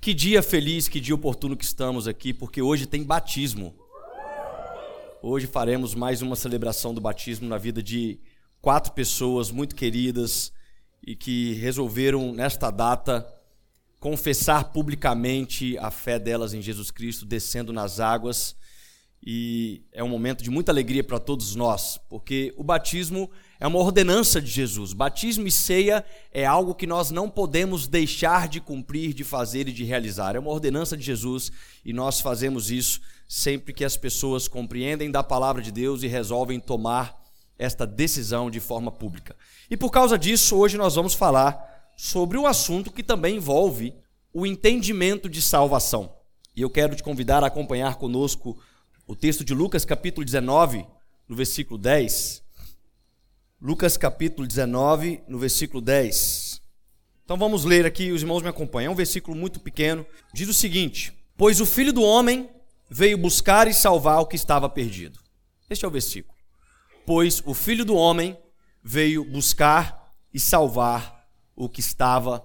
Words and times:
Que 0.00 0.14
dia 0.14 0.42
feliz, 0.42 0.88
que 0.88 0.98
dia 0.98 1.14
oportuno 1.14 1.54
que 1.54 1.62
estamos 1.62 2.08
aqui, 2.08 2.32
porque 2.32 2.62
hoje 2.62 2.86
tem 2.86 3.04
batismo. 3.04 3.74
Hoje 5.20 5.46
faremos 5.46 5.94
mais 5.94 6.22
uma 6.22 6.34
celebração 6.34 6.94
do 6.94 7.02
batismo 7.02 7.46
na 7.46 7.58
vida 7.58 7.82
de 7.82 8.18
quatro 8.62 8.94
pessoas 8.94 9.50
muito 9.50 9.76
queridas 9.76 10.54
e 11.06 11.14
que 11.14 11.52
resolveram, 11.52 12.32
nesta 12.32 12.70
data, 12.70 13.30
confessar 13.98 14.72
publicamente 14.72 15.76
a 15.76 15.90
fé 15.90 16.18
delas 16.18 16.54
em 16.54 16.62
Jesus 16.62 16.90
Cristo, 16.90 17.26
descendo 17.26 17.70
nas 17.70 18.00
águas. 18.00 18.56
E 19.22 19.84
é 19.92 20.02
um 20.02 20.08
momento 20.08 20.42
de 20.42 20.48
muita 20.48 20.72
alegria 20.72 21.04
para 21.04 21.20
todos 21.20 21.54
nós, 21.54 22.00
porque 22.08 22.54
o 22.56 22.64
batismo 22.64 23.30
é 23.60 23.66
uma 23.66 23.78
ordenança 23.78 24.40
de 24.40 24.50
Jesus. 24.50 24.94
Batismo 24.94 25.46
e 25.46 25.52
ceia 25.52 26.02
é 26.32 26.46
algo 26.46 26.74
que 26.74 26.86
nós 26.86 27.10
não 27.10 27.28
podemos 27.28 27.86
deixar 27.86 28.48
de 28.48 28.58
cumprir, 28.58 29.12
de 29.12 29.22
fazer 29.22 29.68
e 29.68 29.72
de 29.72 29.84
realizar. 29.84 30.34
É 30.34 30.38
uma 30.38 30.50
ordenança 30.50 30.96
de 30.96 31.02
Jesus 31.02 31.52
e 31.84 31.92
nós 31.92 32.20
fazemos 32.20 32.70
isso 32.70 33.02
sempre 33.28 33.74
que 33.74 33.84
as 33.84 33.98
pessoas 33.98 34.48
compreendem 34.48 35.10
da 35.10 35.22
palavra 35.22 35.60
de 35.60 35.70
Deus 35.70 36.02
e 36.02 36.06
resolvem 36.06 36.58
tomar 36.58 37.22
esta 37.58 37.86
decisão 37.86 38.50
de 38.50 38.60
forma 38.60 38.90
pública. 38.90 39.36
E 39.70 39.76
por 39.76 39.90
causa 39.90 40.18
disso, 40.18 40.56
hoje 40.56 40.78
nós 40.78 40.94
vamos 40.94 41.12
falar 41.12 41.92
sobre 41.94 42.38
um 42.38 42.46
assunto 42.46 42.90
que 42.90 43.02
também 43.02 43.36
envolve 43.36 43.94
o 44.32 44.46
entendimento 44.46 45.28
de 45.28 45.42
salvação. 45.42 46.14
E 46.56 46.62
eu 46.62 46.70
quero 46.70 46.96
te 46.96 47.02
convidar 47.02 47.44
a 47.44 47.48
acompanhar 47.48 47.96
conosco 47.96 48.58
o 49.06 49.14
texto 49.14 49.44
de 49.44 49.52
Lucas, 49.52 49.84
capítulo 49.84 50.24
19, 50.24 50.86
no 51.28 51.36
versículo 51.36 51.78
10. 51.78 52.39
Lucas 53.62 53.98
capítulo 53.98 54.46
19, 54.46 55.20
no 55.28 55.38
versículo 55.38 55.82
10. 55.82 56.62
Então 57.22 57.36
vamos 57.36 57.62
ler 57.62 57.84
aqui, 57.84 58.10
os 58.10 58.22
irmãos 58.22 58.42
me 58.42 58.48
acompanham. 58.48 58.90
É 58.90 58.92
um 58.94 58.96
versículo 58.96 59.36
muito 59.36 59.60
pequeno. 59.60 60.06
Diz 60.32 60.48
o 60.48 60.54
seguinte: 60.54 61.12
Pois 61.36 61.60
o 61.60 61.66
filho 61.66 61.92
do 61.92 62.02
homem 62.02 62.48
veio 62.88 63.18
buscar 63.18 63.68
e 63.68 63.74
salvar 63.74 64.20
o 64.20 64.26
que 64.26 64.34
estava 64.34 64.66
perdido. 64.66 65.20
Este 65.68 65.84
é 65.84 65.88
o 65.88 65.90
versículo. 65.90 66.34
Pois 67.04 67.42
o 67.44 67.52
filho 67.52 67.84
do 67.84 67.94
homem 67.94 68.34
veio 68.82 69.26
buscar 69.26 70.10
e 70.32 70.40
salvar 70.40 71.28
o 71.54 71.68
que 71.68 71.80
estava 71.80 72.42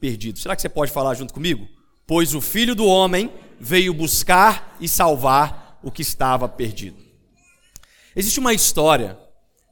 perdido. 0.00 0.40
Será 0.40 0.56
que 0.56 0.62
você 0.62 0.68
pode 0.68 0.90
falar 0.90 1.14
junto 1.14 1.32
comigo? 1.32 1.68
Pois 2.04 2.34
o 2.34 2.40
filho 2.40 2.74
do 2.74 2.86
homem 2.86 3.32
veio 3.60 3.94
buscar 3.94 4.76
e 4.80 4.88
salvar 4.88 5.78
o 5.80 5.92
que 5.92 6.02
estava 6.02 6.48
perdido. 6.48 6.96
Existe 8.16 8.40
uma 8.40 8.52
história 8.52 9.16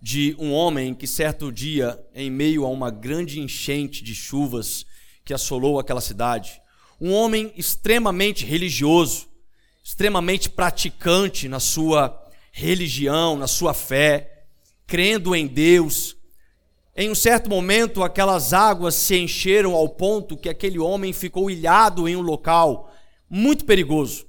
de 0.05 0.37
um 0.39 0.53
homem 0.53 0.93
que 0.93 1.07
certo 1.07 1.51
dia, 1.51 1.99
em 2.15 2.31
meio 2.31 2.67
a 2.67 2.69
uma 2.69 2.91
grande 2.91 3.41
enchente 3.41 4.05
de 4.05 4.15
chuvas 4.15 4.85
que 5.25 5.33
assolou 5.33 5.81
aquela 5.81 6.03
cidade, 6.03 6.61
um 7.01 7.11
homem 7.11 7.51
extremamente 7.57 8.45
religioso, 8.45 9.27
extremamente 9.83 10.51
praticante 10.51 11.49
na 11.49 11.59
sua 11.59 12.23
religião, 12.53 13.35
na 13.39 13.47
sua 13.47 13.73
fé, 13.73 14.45
crendo 14.87 15.35
em 15.35 15.47
Deus. 15.47 16.15
Em 16.95 17.11
um 17.11 17.15
certo 17.15 17.49
momento, 17.49 18.03
aquelas 18.03 18.53
águas 18.53 18.95
se 18.95 19.17
encheram 19.19 19.73
ao 19.73 19.89
ponto 19.89 20.37
que 20.37 20.51
aquele 20.51 20.79
homem 20.79 21.15
ficou 21.15 21.51
ilhado 21.51 22.07
em 22.07 22.15
um 22.15 22.21
local 22.21 22.93
muito 23.27 23.65
perigoso. 23.65 24.27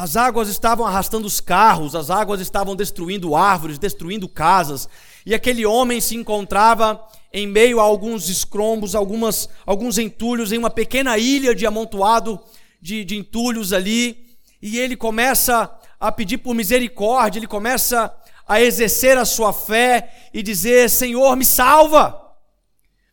As 0.00 0.14
águas 0.14 0.48
estavam 0.48 0.86
arrastando 0.86 1.26
os 1.26 1.40
carros, 1.40 1.96
as 1.96 2.08
águas 2.08 2.40
estavam 2.40 2.76
destruindo 2.76 3.34
árvores, 3.34 3.80
destruindo 3.80 4.28
casas, 4.28 4.88
e 5.26 5.34
aquele 5.34 5.66
homem 5.66 6.00
se 6.00 6.14
encontrava 6.14 7.04
em 7.32 7.48
meio 7.48 7.80
a 7.80 7.82
alguns 7.82 8.28
escrombos, 8.28 8.94
algumas, 8.94 9.48
alguns 9.66 9.98
entulhos, 9.98 10.52
em 10.52 10.58
uma 10.58 10.70
pequena 10.70 11.18
ilha 11.18 11.52
de 11.52 11.66
amontoado 11.66 12.38
de, 12.80 13.04
de 13.04 13.16
entulhos 13.16 13.72
ali, 13.72 14.36
e 14.62 14.78
ele 14.78 14.94
começa 14.94 15.68
a 15.98 16.12
pedir 16.12 16.38
por 16.38 16.54
misericórdia, 16.54 17.40
ele 17.40 17.48
começa 17.48 18.14
a 18.46 18.60
exercer 18.62 19.18
a 19.18 19.24
sua 19.24 19.52
fé 19.52 20.28
e 20.32 20.44
dizer: 20.44 20.88
Senhor, 20.88 21.34
me 21.34 21.44
salva. 21.44 22.24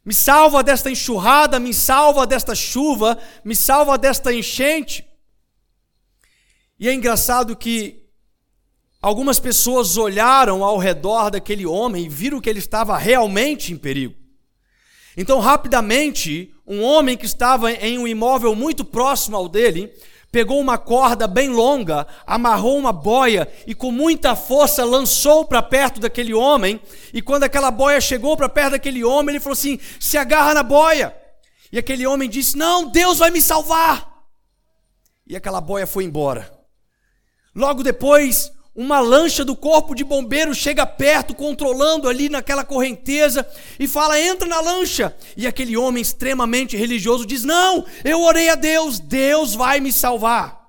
Me 0.06 0.14
salva 0.14 0.62
desta 0.62 0.92
enxurrada, 0.92 1.60
me 1.60 1.74
salva 1.74 2.28
desta 2.28 2.54
chuva, 2.54 3.18
me 3.44 3.56
salva 3.56 3.98
desta 3.98 4.32
enchente. 4.32 5.15
E 6.80 6.90
é 6.90 6.94
engraçado 6.94 7.56
que 7.56 8.04
algumas 9.02 9.40
pessoas 9.40 9.98
olharam 9.98 10.64
ao 10.64 10.78
redor 10.78 11.30
daquele 11.30 11.66
homem 11.66 12.06
e 12.06 12.10
viram 12.10 12.42
que 12.42 12.50
ele 12.50 12.60
estava 12.60 12.98
realmente 12.98 13.72
em 13.72 13.78
perigo. 13.78 14.16
Então, 15.18 15.40
rapidamente, 15.40 16.54
um 16.68 16.84
homem 16.84 17.16
que 17.16 17.26
estava 17.26 17.72
em 17.72 17.98
um 17.98 18.08
imóvel 18.08 18.54
muito 18.54 18.84
próximo 18.84 19.38
ao 19.38 19.48
dele, 19.48 19.94
pegou 20.30 20.60
uma 20.60 20.78
corda 20.78 21.28
bem 21.28 21.48
longa, 21.48 22.06
amarrou 22.28 22.78
uma 22.78 22.92
boia 22.92 23.48
e 23.66 23.74
com 23.74 23.90
muita 23.90 24.36
força 24.36 24.84
lançou 24.84 25.46
para 25.46 25.62
perto 25.62 26.02
daquele 26.02 26.34
homem. 26.34 26.82
E 27.14 27.22
quando 27.22 27.44
aquela 27.44 27.72
boia 27.72 28.02
chegou 28.02 28.36
para 28.36 28.50
perto 28.50 28.72
daquele 28.72 29.02
homem, 29.06 29.36
ele 29.36 29.40
falou 29.40 29.54
assim: 29.54 29.80
se 29.98 30.18
agarra 30.18 30.56
na 30.56 30.64
boia. 30.64 31.16
E 31.72 31.78
aquele 31.78 32.06
homem 32.06 32.30
disse: 32.30 32.58
Não, 32.58 32.90
Deus 32.90 33.20
vai 33.20 33.32
me 33.32 33.42
salvar. 33.42 34.12
E 35.26 35.38
aquela 35.38 35.62
boia 35.62 35.88
foi 35.88 36.04
embora. 36.04 36.55
Logo 37.56 37.82
depois, 37.84 38.52
uma 38.76 39.00
lancha 39.00 39.46
do 39.46 39.56
corpo 39.56 39.96
de 39.96 40.04
bombeiro 40.04 40.54
chega 40.54 40.86
perto, 40.86 41.34
controlando 41.34 42.10
ali 42.10 42.28
naquela 42.28 42.66
correnteza, 42.66 43.48
e 43.80 43.88
fala: 43.88 44.20
entra 44.20 44.46
na 44.46 44.60
lancha. 44.60 45.16
E 45.38 45.48
aquele 45.48 45.78
homem 45.78 46.02
extremamente 46.02 46.76
religioso 46.76 47.26
diz: 47.26 47.46
Não, 47.46 47.86
eu 48.04 48.22
orei 48.22 48.50
a 48.50 48.56
Deus, 48.56 49.00
Deus 49.00 49.56
vai 49.56 49.80
me 49.80 49.94
salvar. 49.94 50.66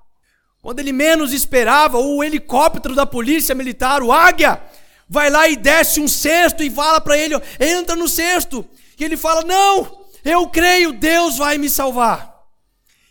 Quando 0.61 0.79
ele 0.79 0.93
menos 0.93 1.33
esperava, 1.33 1.97
o 1.97 2.23
helicóptero 2.23 2.95
da 2.95 3.05
polícia 3.05 3.53
militar, 3.53 4.01
o 4.01 4.11
Águia, 4.11 4.61
vai 5.09 5.29
lá 5.29 5.47
e 5.49 5.57
desce 5.57 5.99
um 5.99 6.07
cesto 6.07 6.63
e 6.63 6.69
fala 6.69 7.01
para 7.01 7.17
ele: 7.17 7.35
entra 7.59 7.97
no 7.97 8.07
cesto. 8.07 8.65
E 8.97 9.03
ele 9.03 9.17
fala: 9.17 9.43
Não, 9.43 10.05
eu 10.23 10.47
creio, 10.47 10.93
Deus 10.93 11.37
vai 11.37 11.57
me 11.57 11.69
salvar. 11.69 12.37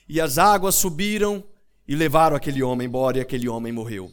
E 0.09 0.19
as 0.19 0.39
águas 0.39 0.77
subiram 0.77 1.45
e 1.89 1.95
levaram 1.95 2.37
aquele 2.37 2.63
homem 2.63 2.87
embora 2.87 3.19
e 3.19 3.21
aquele 3.21 3.49
homem 3.49 3.73
morreu. 3.73 4.11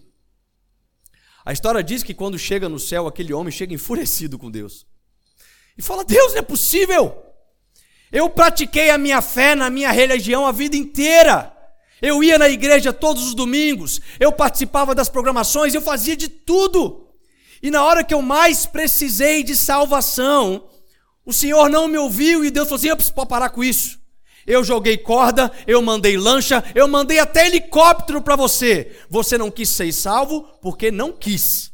A 1.46 1.52
história 1.52 1.84
diz 1.84 2.04
que 2.04 2.14
quando 2.14 2.38
chega 2.40 2.70
no 2.70 2.80
céu, 2.80 3.08
aquele 3.08 3.34
homem 3.34 3.52
chega 3.52 3.74
enfurecido 3.74 4.38
com 4.38 4.50
Deus. 4.50 4.86
E 5.78 5.82
fala: 5.82 6.04
Deus, 6.06 6.34
não 6.34 6.40
é 6.40 6.44
possível. 6.44 7.16
Eu 8.12 8.30
pratiquei 8.30 8.92
a 8.92 8.98
minha 8.98 9.22
fé 9.22 9.56
na 9.56 9.70
minha 9.70 9.92
religião 9.92 10.46
a 10.46 10.52
vida 10.52 10.78
inteira. 10.78 11.52
Eu 12.02 12.24
ia 12.24 12.38
na 12.38 12.50
igreja 12.50 12.92
todos 12.92 13.24
os 13.24 13.34
domingos, 13.34 14.02
eu 14.20 14.32
participava 14.32 14.94
das 14.94 15.08
programações, 15.08 15.74
eu 15.74 15.82
fazia 15.82 16.18
de 16.18 16.28
tudo. 16.28 17.08
E 17.62 17.72
na 17.72 17.84
hora 17.84 18.04
que 18.04 18.14
eu 18.14 18.22
mais 18.22 18.66
precisei 18.66 19.42
de 19.42 19.56
salvação, 19.56 20.68
o 21.26 21.32
Senhor 21.32 21.70
não 21.70 21.88
me 21.88 21.98
ouviu 21.98 22.44
e 22.44 22.52
Deus 22.52 22.68
falou 22.68 22.78
assim: 22.78 22.94
preciso 22.96 23.26
parar 23.26 23.50
com 23.50 23.64
isso. 23.64 24.03
Eu 24.46 24.64
joguei 24.64 24.98
corda, 24.98 25.52
eu 25.66 25.82
mandei 25.82 26.18
lancha, 26.18 26.64
eu 26.76 26.88
mandei 26.88 27.20
até 27.20 27.48
helicóptero 27.48 28.22
para 28.22 28.36
você. 28.36 29.00
Você 29.10 29.38
não 29.38 29.50
quis 29.50 29.70
ser 29.70 29.92
salvo 29.94 30.44
porque 30.62 30.92
não 30.92 31.12
quis. 31.12 31.72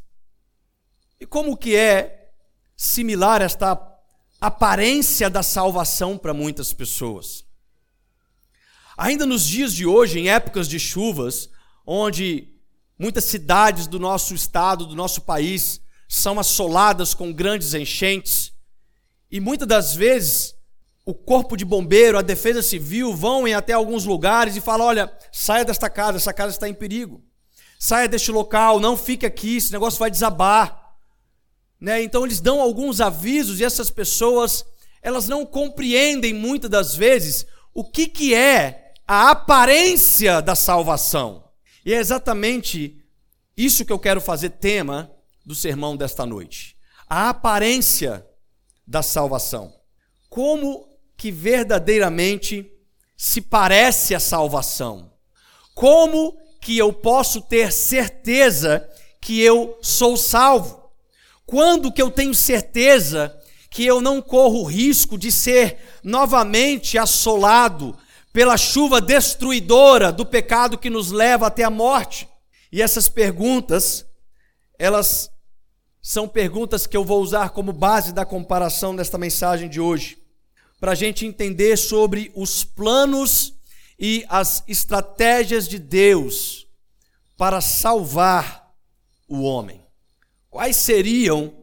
E 1.20 1.26
como 1.26 1.56
que 1.56 1.74
é 1.74 2.30
similar 2.76 3.42
esta 3.42 3.78
aparência 4.40 5.28
da 5.28 5.42
salvação 5.42 6.16
para 6.16 6.32
muitas 6.32 6.72
pessoas? 6.72 7.44
Ainda 8.96 9.26
nos 9.26 9.46
dias 9.46 9.72
de 9.72 9.86
hoje, 9.86 10.18
em 10.18 10.30
épocas 10.30 10.68
de 10.68 10.78
chuvas, 10.78 11.48
onde 11.86 12.54
muitas 12.98 13.24
cidades 13.24 13.86
do 13.86 13.98
nosso 13.98 14.34
estado, 14.34 14.86
do 14.86 14.94
nosso 14.94 15.22
país, 15.22 15.80
são 16.08 16.38
assoladas 16.38 17.14
com 17.14 17.32
grandes 17.32 17.72
enchentes, 17.72 18.52
e 19.30 19.40
muitas 19.40 19.66
das 19.66 19.94
vezes 19.94 20.54
o 21.04 21.14
corpo 21.14 21.56
de 21.56 21.64
bombeiro, 21.64 22.18
a 22.18 22.22
defesa 22.22 22.62
civil 22.62 23.14
vão 23.14 23.48
em 23.48 23.54
até 23.54 23.72
alguns 23.72 24.04
lugares 24.04 24.56
e 24.56 24.60
falam: 24.60 24.86
olha, 24.86 25.12
saia 25.32 25.64
desta 25.64 25.88
casa, 25.88 26.18
essa 26.18 26.32
casa 26.32 26.52
está 26.52 26.68
em 26.68 26.74
perigo. 26.74 27.22
Saia 27.78 28.06
deste 28.06 28.30
local, 28.30 28.78
não 28.78 28.96
fique 28.96 29.24
aqui, 29.24 29.56
esse 29.56 29.72
negócio 29.72 29.98
vai 29.98 30.10
desabar. 30.10 30.96
Né? 31.80 32.02
Então 32.02 32.26
eles 32.26 32.40
dão 32.40 32.60
alguns 32.60 33.00
avisos 33.00 33.58
e 33.58 33.64
essas 33.64 33.90
pessoas, 33.90 34.66
elas 35.00 35.26
não 35.26 35.46
compreendem 35.46 36.34
muitas 36.34 36.68
das 36.68 36.94
vezes 36.94 37.46
o 37.72 37.82
que, 37.82 38.06
que 38.06 38.34
é 38.34 38.92
a 39.08 39.30
aparência 39.30 40.42
da 40.42 40.54
salvação. 40.54 41.44
E 41.84 41.94
é 41.94 41.96
exatamente 41.96 43.02
isso 43.56 43.84
que 43.84 43.92
eu 43.92 43.98
quero 43.98 44.20
fazer 44.20 44.50
tema 44.50 45.10
do 45.44 45.54
sermão 45.54 45.96
desta 45.96 46.26
noite. 46.26 46.76
A 47.08 47.30
aparência 47.30 48.26
da 48.86 49.02
salvação. 49.02 49.72
Como 50.28 50.89
que 51.20 51.30
verdadeiramente 51.30 52.72
se 53.14 53.42
parece 53.42 54.14
a 54.14 54.18
salvação? 54.18 55.12
Como 55.74 56.34
que 56.62 56.78
eu 56.78 56.94
posso 56.94 57.42
ter 57.42 57.70
certeza 57.72 58.88
que 59.20 59.38
eu 59.38 59.78
sou 59.82 60.16
salvo? 60.16 60.90
Quando 61.44 61.92
que 61.92 62.00
eu 62.00 62.10
tenho 62.10 62.34
certeza 62.34 63.38
que 63.68 63.84
eu 63.84 64.00
não 64.00 64.22
corro 64.22 64.60
o 64.60 64.64
risco 64.64 65.18
de 65.18 65.30
ser 65.30 65.78
novamente 66.02 66.96
assolado 66.96 67.94
pela 68.32 68.56
chuva 68.56 68.98
destruidora 68.98 70.10
do 70.10 70.24
pecado 70.24 70.78
que 70.78 70.88
nos 70.88 71.10
leva 71.10 71.48
até 71.48 71.64
a 71.64 71.70
morte. 71.70 72.26
E 72.72 72.80
essas 72.80 73.10
perguntas, 73.10 74.06
elas 74.78 75.30
são 76.00 76.26
perguntas 76.26 76.86
que 76.86 76.96
eu 76.96 77.04
vou 77.04 77.20
usar 77.20 77.50
como 77.50 77.74
base 77.74 78.10
da 78.10 78.24
comparação 78.24 78.96
desta 78.96 79.18
mensagem 79.18 79.68
de 79.68 79.80
hoje, 79.80 80.19
para 80.80 80.92
a 80.92 80.94
gente 80.94 81.26
entender 81.26 81.76
sobre 81.76 82.32
os 82.34 82.64
planos 82.64 83.54
e 83.98 84.24
as 84.28 84.64
estratégias 84.66 85.68
de 85.68 85.78
Deus 85.78 86.66
para 87.36 87.60
salvar 87.60 88.72
o 89.28 89.42
homem. 89.42 89.82
Quais 90.48 90.76
seriam 90.76 91.54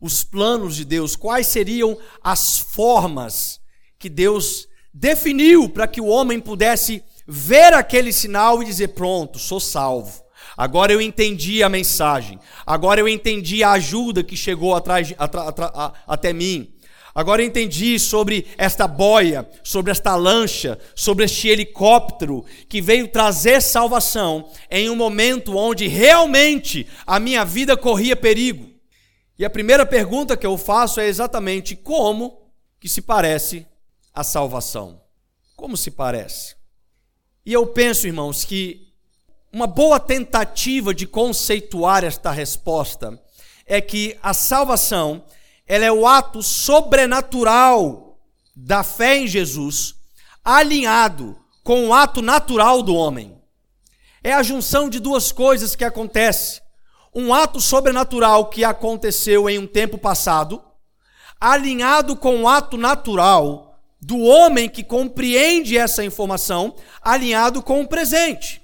os 0.00 0.22
planos 0.22 0.76
de 0.76 0.84
Deus? 0.84 1.16
Quais 1.16 1.48
seriam 1.48 1.98
as 2.22 2.58
formas 2.58 3.60
que 3.98 4.08
Deus 4.08 4.68
definiu 4.94 5.68
para 5.68 5.88
que 5.88 6.00
o 6.00 6.06
homem 6.06 6.40
pudesse 6.40 7.02
ver 7.26 7.74
aquele 7.74 8.12
sinal 8.12 8.62
e 8.62 8.66
dizer: 8.66 8.88
Pronto, 8.88 9.38
sou 9.38 9.60
salvo. 9.60 10.22
Agora 10.56 10.92
eu 10.92 11.00
entendi 11.00 11.62
a 11.62 11.68
mensagem. 11.68 12.38
Agora 12.64 13.00
eu 13.00 13.08
entendi 13.08 13.64
a 13.64 13.72
ajuda 13.72 14.22
que 14.22 14.36
chegou 14.36 14.74
atrás, 14.74 15.12
atra, 15.18 15.42
atra, 15.42 15.72
a, 15.74 15.92
até 16.06 16.32
mim. 16.32 16.71
Agora 17.14 17.44
entendi 17.44 17.98
sobre 17.98 18.46
esta 18.56 18.88
boia, 18.88 19.48
sobre 19.62 19.92
esta 19.92 20.16
lancha, 20.16 20.78
sobre 20.94 21.26
este 21.26 21.48
helicóptero 21.48 22.44
que 22.68 22.80
veio 22.80 23.08
trazer 23.08 23.60
salvação 23.60 24.50
em 24.70 24.88
um 24.88 24.96
momento 24.96 25.56
onde 25.56 25.86
realmente 25.88 26.86
a 27.06 27.20
minha 27.20 27.44
vida 27.44 27.76
corria 27.76 28.16
perigo. 28.16 28.70
E 29.38 29.44
a 29.44 29.50
primeira 29.50 29.84
pergunta 29.84 30.36
que 30.36 30.46
eu 30.46 30.56
faço 30.56 31.00
é 31.00 31.06
exatamente 31.06 31.76
como 31.76 32.50
que 32.80 32.88
se 32.88 33.02
parece 33.02 33.66
a 34.14 34.24
salvação? 34.24 35.00
Como 35.54 35.76
se 35.76 35.90
parece? 35.90 36.56
E 37.44 37.52
eu 37.52 37.66
penso, 37.66 38.06
irmãos, 38.06 38.44
que 38.44 38.92
uma 39.52 39.66
boa 39.66 40.00
tentativa 40.00 40.94
de 40.94 41.06
conceituar 41.06 42.04
esta 42.04 42.30
resposta 42.30 43.20
é 43.66 43.80
que 43.80 44.16
a 44.22 44.32
salvação 44.32 45.24
ela 45.66 45.84
é 45.84 45.92
o 45.92 46.06
ato 46.06 46.42
sobrenatural 46.42 48.18
da 48.54 48.82
fé 48.82 49.18
em 49.18 49.26
Jesus, 49.26 49.94
alinhado 50.44 51.38
com 51.62 51.88
o 51.88 51.94
ato 51.94 52.20
natural 52.20 52.82
do 52.82 52.94
homem. 52.94 53.40
É 54.22 54.32
a 54.32 54.42
junção 54.42 54.88
de 54.88 55.00
duas 55.00 55.32
coisas 55.32 55.74
que 55.74 55.84
acontece. 55.84 56.60
Um 57.14 57.32
ato 57.34 57.60
sobrenatural 57.60 58.46
que 58.46 58.64
aconteceu 58.64 59.48
em 59.48 59.58
um 59.58 59.66
tempo 59.66 59.98
passado, 59.98 60.62
alinhado 61.40 62.16
com 62.16 62.42
o 62.42 62.48
ato 62.48 62.76
natural 62.76 63.80
do 64.00 64.18
homem 64.20 64.68
que 64.68 64.82
compreende 64.82 65.78
essa 65.78 66.04
informação, 66.04 66.74
alinhado 67.00 67.62
com 67.62 67.80
o 67.80 67.88
presente. 67.88 68.60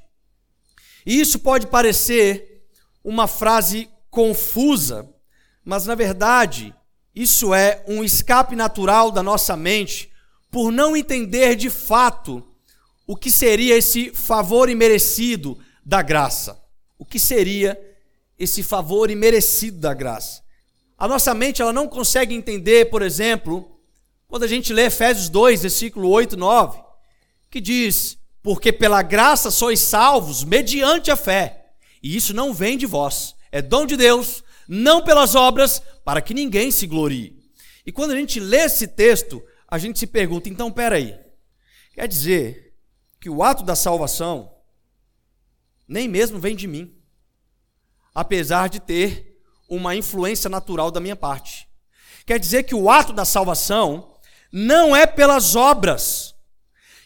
E 1.06 1.20
isso 1.20 1.38
pode 1.38 1.66
parecer 1.66 2.64
uma 3.04 3.26
frase 3.26 3.88
confusa, 4.10 5.08
mas 5.64 5.86
na 5.86 5.94
verdade, 5.94 6.74
isso 7.20 7.52
é 7.52 7.82
um 7.88 8.04
escape 8.04 8.54
natural 8.54 9.10
da 9.10 9.24
nossa 9.24 9.56
mente 9.56 10.08
por 10.52 10.70
não 10.70 10.96
entender 10.96 11.56
de 11.56 11.68
fato 11.68 12.46
o 13.08 13.16
que 13.16 13.28
seria 13.28 13.76
esse 13.76 14.10
favor 14.10 14.70
imerecido 14.70 15.58
da 15.84 16.00
graça. 16.00 16.62
O 16.96 17.04
que 17.04 17.18
seria 17.18 17.76
esse 18.38 18.62
favor 18.62 19.10
imerecido 19.10 19.80
da 19.80 19.92
graça? 19.92 20.42
A 20.96 21.08
nossa 21.08 21.34
mente 21.34 21.60
ela 21.60 21.72
não 21.72 21.88
consegue 21.88 22.36
entender, 22.36 22.88
por 22.88 23.02
exemplo, 23.02 23.68
quando 24.28 24.44
a 24.44 24.48
gente 24.48 24.72
lê 24.72 24.82
Efésios 24.84 25.28
2, 25.28 25.62
versículo 25.62 26.08
8 26.10 26.36
e 26.36 26.38
9, 26.38 26.78
que 27.50 27.60
diz: 27.60 28.16
porque 28.44 28.72
pela 28.72 29.02
graça 29.02 29.50
sois 29.50 29.80
salvos 29.80 30.44
mediante 30.44 31.10
a 31.10 31.16
fé. 31.16 31.66
E 32.00 32.14
isso 32.14 32.32
não 32.32 32.54
vem 32.54 32.78
de 32.78 32.86
vós, 32.86 33.34
é 33.50 33.60
dom 33.60 33.86
de 33.86 33.96
Deus, 33.96 34.44
não 34.68 35.02
pelas 35.02 35.34
obras, 35.34 35.82
para 36.04 36.20
que 36.20 36.34
ninguém 36.34 36.70
se 36.70 36.86
glorie. 36.86 37.36
E 37.86 37.90
quando 37.90 38.10
a 38.10 38.16
gente 38.16 38.38
lê 38.38 38.58
esse 38.58 38.86
texto, 38.86 39.42
a 39.66 39.78
gente 39.78 39.98
se 39.98 40.06
pergunta, 40.06 40.48
então 40.48 40.70
peraí, 40.70 41.18
quer 41.94 42.06
dizer 42.06 42.74
que 43.18 43.30
o 43.30 43.42
ato 43.42 43.64
da 43.64 43.74
salvação 43.74 44.54
nem 45.88 46.06
mesmo 46.06 46.38
vem 46.38 46.54
de 46.54 46.66
mim, 46.66 46.94
apesar 48.14 48.68
de 48.68 48.78
ter 48.78 49.40
uma 49.68 49.96
influência 49.96 50.50
natural 50.50 50.90
da 50.90 51.00
minha 51.00 51.16
parte. 51.16 51.66
Quer 52.26 52.38
dizer 52.38 52.64
que 52.64 52.74
o 52.74 52.90
ato 52.90 53.12
da 53.12 53.24
salvação 53.24 54.14
não 54.52 54.94
é 54.94 55.06
pelas 55.06 55.56
obras, 55.56 56.34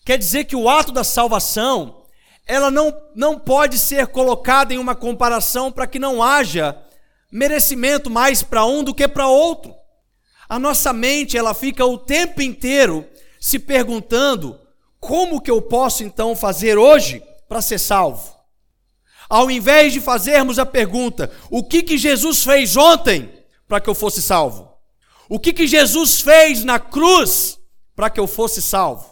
Quer 0.05 0.19
dizer 0.19 0.45
que 0.45 0.57
o 0.57 0.69
ato 0.69 0.91
da 0.91 1.05
salvação, 1.05 2.05
ela 2.47 2.71
não, 2.71 2.95
não 3.15 3.39
pode 3.39 3.79
ser 3.79 4.09
colocada 4.09 4.75
em 4.75 4.79
uma 4.79 4.95
comparação 4.95 5.71
para 5.71 5.87
que 5.87 5.99
não 5.99 6.23
haja 6.23 6.77
merecimento 7.33 8.11
mais 8.11 8.43
para 8.43 8.67
um 8.67 8.85
do 8.85 8.95
que 8.95 9.09
para 9.09 9.27
outro. 9.27 9.75
A 10.49 10.59
nossa 10.59 10.93
mente, 10.93 11.39
ela 11.39 11.55
fica 11.55 11.87
o 11.87 11.97
tempo 11.97 12.43
inteiro 12.43 13.09
se 13.41 13.59
perguntando: 13.59 14.61
como 15.01 15.41
que 15.41 15.51
eu 15.51 15.63
posso 15.63 16.05
então 16.05 16.37
fazer 16.37 16.77
hoje 16.77 17.23
para 17.49 17.63
ser 17.63 17.79
salvo? 17.79 18.37
Ao 19.29 19.51
invés 19.51 19.95
de 19.95 20.01
fazermos 20.01 20.59
a 20.59 20.67
pergunta: 20.67 21.31
o 21.51 21.65
que 21.65 21.83
que 21.83 21.97
Jesus 21.97 22.45
fez 22.45 22.77
ontem 22.77 23.33
para 23.67 23.81
que 23.81 23.89
eu 23.89 23.95
fosse 23.95 24.21
salvo? 24.21 24.71
O 25.29 25.41
que 25.41 25.55
que 25.55 25.67
Jesus 25.67 26.21
fez 26.21 26.63
na 26.63 26.79
cruz 26.79 27.59
para 27.97 28.11
que 28.11 28.21
eu 28.21 28.27
fosse 28.27 28.61
salvo? 28.61 29.11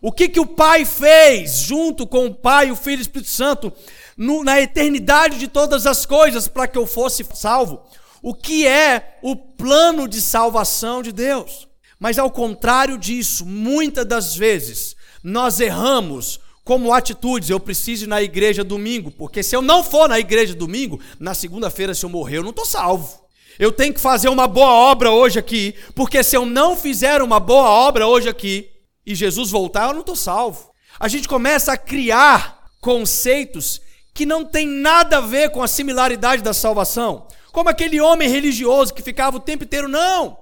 O 0.00 0.12
que, 0.12 0.28
que 0.28 0.38
o 0.38 0.46
Pai 0.46 0.84
fez 0.84 1.56
junto 1.60 2.06
com 2.06 2.26
o 2.26 2.34
Pai, 2.34 2.70
o 2.70 2.76
Filho 2.76 2.98
e 2.98 3.00
o 3.00 3.02
Espírito 3.02 3.30
Santo 3.30 3.72
no, 4.16 4.42
na 4.42 4.60
eternidade 4.60 5.38
de 5.38 5.48
todas 5.48 5.86
as 5.86 6.06
coisas 6.06 6.48
para 6.48 6.66
que 6.66 6.78
eu 6.78 6.86
fosse 6.86 7.24
salvo? 7.34 7.82
O 8.22 8.34
que 8.34 8.66
é 8.66 9.18
o 9.22 9.36
plano 9.36 10.08
de 10.08 10.20
salvação 10.20 11.02
de 11.02 11.12
Deus? 11.12 11.68
Mas 11.98 12.18
ao 12.18 12.30
contrário 12.30 12.98
disso, 12.98 13.44
muitas 13.44 14.06
das 14.06 14.34
vezes 14.34 14.96
nós 15.22 15.60
erramos 15.60 16.40
como 16.64 16.92
atitudes. 16.92 17.48
Eu 17.48 17.60
preciso 17.60 18.04
ir 18.04 18.08
na 18.08 18.20
igreja 18.22 18.64
domingo, 18.64 19.10
porque 19.10 19.42
se 19.42 19.54
eu 19.54 19.62
não 19.62 19.84
for 19.84 20.08
na 20.08 20.18
igreja 20.18 20.54
domingo, 20.54 21.00
na 21.18 21.32
segunda-feira, 21.32 21.94
se 21.94 22.04
eu 22.04 22.10
morrer, 22.10 22.38
eu 22.38 22.42
não 22.42 22.50
estou 22.50 22.66
salvo. 22.66 23.26
Eu 23.58 23.72
tenho 23.72 23.94
que 23.94 24.00
fazer 24.00 24.28
uma 24.28 24.46
boa 24.46 24.70
obra 24.70 25.10
hoje 25.10 25.38
aqui, 25.38 25.74
porque 25.94 26.22
se 26.22 26.36
eu 26.36 26.44
não 26.44 26.76
fizer 26.76 27.22
uma 27.22 27.40
boa 27.40 27.70
obra 27.70 28.06
hoje 28.06 28.28
aqui, 28.28 28.68
e 29.06 29.14
Jesus 29.14 29.50
voltar, 29.50 29.86
eu 29.86 29.94
não 29.94 30.00
estou 30.00 30.16
salvo. 30.16 30.70
A 30.98 31.06
gente 31.06 31.28
começa 31.28 31.72
a 31.72 31.76
criar 31.76 32.70
conceitos 32.80 33.80
que 34.16 34.24
não 34.24 34.46
tem 34.46 34.66
nada 34.66 35.18
a 35.18 35.20
ver 35.20 35.50
com 35.50 35.62
a 35.62 35.68
similaridade 35.68 36.42
da 36.42 36.54
salvação. 36.54 37.28
Como 37.52 37.68
aquele 37.68 38.00
homem 38.00 38.30
religioso 38.30 38.94
que 38.94 39.02
ficava 39.02 39.36
o 39.36 39.40
tempo 39.40 39.64
inteiro, 39.64 39.88
não, 39.88 40.38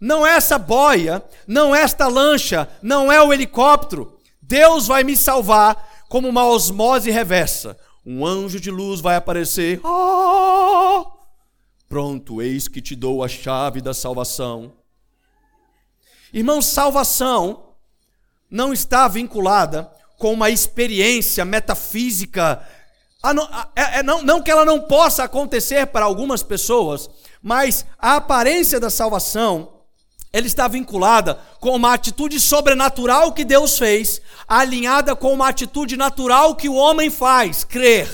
não 0.00 0.26
é 0.26 0.32
essa 0.32 0.58
boia, 0.58 1.22
não 1.46 1.76
é 1.76 1.82
esta 1.82 2.08
lancha, 2.08 2.66
não 2.82 3.12
é 3.12 3.22
o 3.22 3.30
helicóptero. 3.30 4.18
Deus 4.40 4.86
vai 4.86 5.04
me 5.04 5.14
salvar 5.14 6.06
como 6.08 6.26
uma 6.26 6.46
osmose 6.46 7.10
reversa. 7.10 7.78
Um 8.04 8.24
anjo 8.24 8.58
de 8.58 8.70
luz 8.70 9.02
vai 9.02 9.16
aparecer. 9.16 9.78
Ah, 9.84 11.04
pronto, 11.86 12.40
eis 12.40 12.66
que 12.66 12.80
te 12.80 12.96
dou 12.96 13.22
a 13.22 13.28
chave 13.28 13.82
da 13.82 13.92
salvação. 13.92 14.72
Irmão, 16.32 16.62
salvação 16.62 17.74
não 18.50 18.72
está 18.72 19.06
vinculada 19.06 19.92
com 20.16 20.32
uma 20.32 20.48
experiência 20.48 21.44
metafísica. 21.44 22.66
Não, 23.22 23.44
é, 23.74 23.98
é, 23.98 24.02
não, 24.02 24.22
não 24.22 24.42
que 24.42 24.50
ela 24.50 24.64
não 24.64 24.80
possa 24.80 25.24
acontecer 25.24 25.86
para 25.88 26.04
algumas 26.04 26.42
pessoas, 26.42 27.10
mas 27.42 27.84
a 27.98 28.16
aparência 28.16 28.78
da 28.78 28.90
salvação 28.90 29.78
ela 30.32 30.46
está 30.46 30.68
vinculada 30.68 31.38
com 31.58 31.74
uma 31.74 31.94
atitude 31.94 32.38
sobrenatural 32.38 33.32
que 33.32 33.44
Deus 33.44 33.78
fez, 33.78 34.20
alinhada 34.46 35.16
com 35.16 35.32
uma 35.32 35.48
atitude 35.48 35.96
natural 35.96 36.54
que 36.54 36.68
o 36.68 36.74
homem 36.74 37.10
faz, 37.10 37.64
crer. 37.64 38.08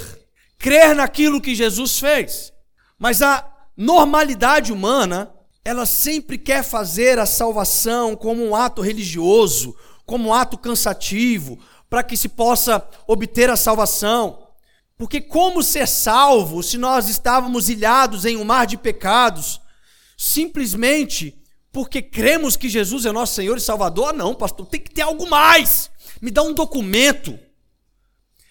Crer 0.58 0.94
naquilo 0.94 1.40
que 1.40 1.54
Jesus 1.54 1.99
fez. 1.99 2.52
Mas 2.99 3.20
a 3.20 3.46
normalidade 3.76 4.73
humana, 4.73 5.30
ela 5.64 5.84
sempre 5.84 6.38
quer 6.38 6.62
fazer 6.62 7.18
a 7.18 7.26
salvação 7.26 8.14
como 8.14 8.44
um 8.44 8.54
ato 8.54 8.80
religioso, 8.80 9.76
como 10.06 10.28
um 10.28 10.34
ato 10.34 10.56
cansativo, 10.56 11.58
para 11.90 12.02
que 12.02 12.16
se 12.16 12.28
possa 12.28 12.87
obter 13.06 13.50
a 13.50 13.56
salvação. 13.56 14.44
Porque 14.97 15.21
como 15.21 15.63
ser 15.63 15.89
salvo 15.89 16.63
se 16.63 16.79
nós 16.79 17.09
estávamos 17.09 17.69
ilhados 17.69 18.25
em 18.25 18.37
um 18.37 18.45
mar 18.45 18.67
de 18.67 18.77
pecados, 18.77 19.61
simplesmente 20.17 21.37
porque 21.73 22.01
cremos 22.01 22.57
que 22.57 22.69
Jesus 22.69 23.05
é 23.05 23.11
nosso 23.11 23.35
Senhor 23.35 23.57
e 23.57 23.61
Salvador? 23.61 24.13
Não, 24.13 24.35
pastor, 24.35 24.67
tem 24.67 24.81
que 24.81 24.93
ter 24.93 25.03
algo 25.03 25.29
mais. 25.29 25.91
Me 26.21 26.31
dá 26.31 26.43
um 26.43 26.53
documento. 26.53 27.37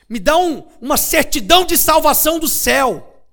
Me 0.10 0.20
dá 0.20 0.38
um, 0.38 0.68
uma 0.82 0.98
certidão 0.98 1.66
de 1.66 1.78
salvação 1.78 2.38
do 2.38 2.50
céu. 2.50 3.26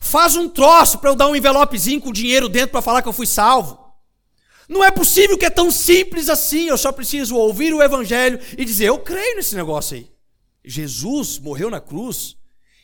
Faz 0.00 0.34
um 0.36 0.48
troço 0.48 0.98
para 0.98 1.10
eu 1.10 1.14
dar 1.14 1.28
um 1.28 1.36
envelopezinho 1.36 2.00
com 2.00 2.10
dinheiro 2.10 2.48
dentro 2.48 2.70
para 2.70 2.80
falar 2.80 3.02
que 3.02 3.08
eu 3.08 3.12
fui 3.12 3.26
salvo. 3.26 3.78
Não 4.66 4.82
é 4.82 4.90
possível 4.90 5.36
que 5.36 5.44
é 5.44 5.50
tão 5.50 5.70
simples 5.70 6.30
assim. 6.30 6.68
Eu 6.68 6.78
só 6.78 6.90
preciso 6.90 7.36
ouvir 7.36 7.74
o 7.74 7.82
evangelho 7.82 8.40
e 8.56 8.64
dizer: 8.64 8.86
Eu 8.86 9.00
creio 9.00 9.36
nesse 9.36 9.54
negócio 9.54 9.98
aí. 9.98 10.10
Jesus 10.70 11.38
morreu 11.38 11.68
na 11.70 11.80
cruz 11.80 12.36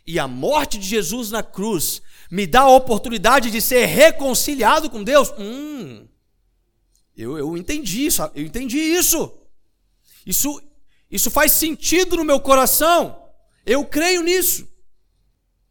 e 0.07 0.19
a 0.19 0.29
morte 0.29 0.79
de 0.79 0.87
Jesus 0.87 1.31
na 1.31 1.43
cruz 1.43 2.03
me 2.31 2.47
dá 2.47 2.63
a 2.63 2.75
oportunidade 2.75 3.51
de 3.51 3.61
ser 3.61 3.87
reconciliado 3.87 4.91
com 4.91 5.03
Deus. 5.03 5.33
Hum, 5.39 6.07
eu, 7.17 7.39
eu 7.39 7.57
entendi 7.57 8.07
isso, 8.07 8.23
eu 8.35 8.45
entendi 8.45 8.79
isso. 8.79 9.33
Isso, 10.27 10.61
isso 11.11 11.31
faz 11.31 11.53
sentido 11.53 12.17
no 12.17 12.25
meu 12.25 12.41
coração. 12.41 13.31
Eu 13.65 13.85
creio 13.85 14.23
nisso. 14.23 14.69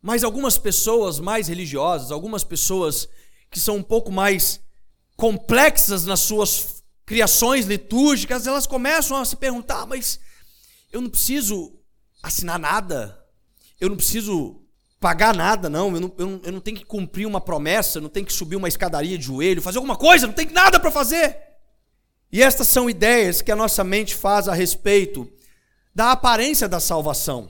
Mas 0.02 0.24
algumas 0.24 0.58
pessoas 0.58 1.20
mais 1.20 1.48
religiosas, 1.48 2.12
algumas 2.12 2.44
pessoas 2.44 3.08
que 3.52 3.60
são 3.60 3.78
um 3.78 3.84
pouco 3.84 4.12
mais 4.12 4.62
complexas 5.16 6.06
nas 6.06 6.20
suas 6.20 6.84
criações 7.06 7.66
litúrgicas, 7.66 8.48
elas 8.48 8.68
começam 8.68 9.18
a 9.18 9.26
se 9.26 9.36
perguntar: 9.36 9.86
mas 9.86 10.20
eu 10.92 11.02
não 11.02 11.10
preciso 11.10 11.75
assinar 12.26 12.60
nada, 12.60 13.24
eu 13.80 13.90
não 13.90 13.96
preciso 13.96 14.62
pagar 15.00 15.36
nada, 15.36 15.70
não, 15.70 15.94
eu 15.94 16.02
não, 16.02 16.14
eu 16.18 16.26
não, 16.26 16.42
eu 16.44 16.52
não 16.54 16.60
tenho 16.60 16.78
que 16.78 16.86
cumprir 16.86 17.28
uma 17.28 17.40
promessa, 17.40 18.02
não 18.02 18.10
tenho 18.10 18.26
que 18.26 18.34
subir 18.34 18.56
uma 18.56 18.68
escadaria 18.68 19.18
de 19.18 19.26
joelho, 19.26 19.62
fazer 19.62 19.78
alguma 19.78 19.96
coisa, 19.96 20.26
não 20.26 20.34
tem 20.34 20.48
nada 20.48 20.80
para 20.80 20.90
fazer. 20.90 21.38
E 22.32 22.42
estas 22.42 22.68
são 22.68 22.90
ideias 22.90 23.42
que 23.42 23.52
a 23.52 23.56
nossa 23.56 23.84
mente 23.84 24.16
faz 24.16 24.48
a 24.48 24.54
respeito 24.54 25.32
da 25.94 26.12
aparência 26.12 26.68
da 26.68 26.80
salvação. 26.80 27.50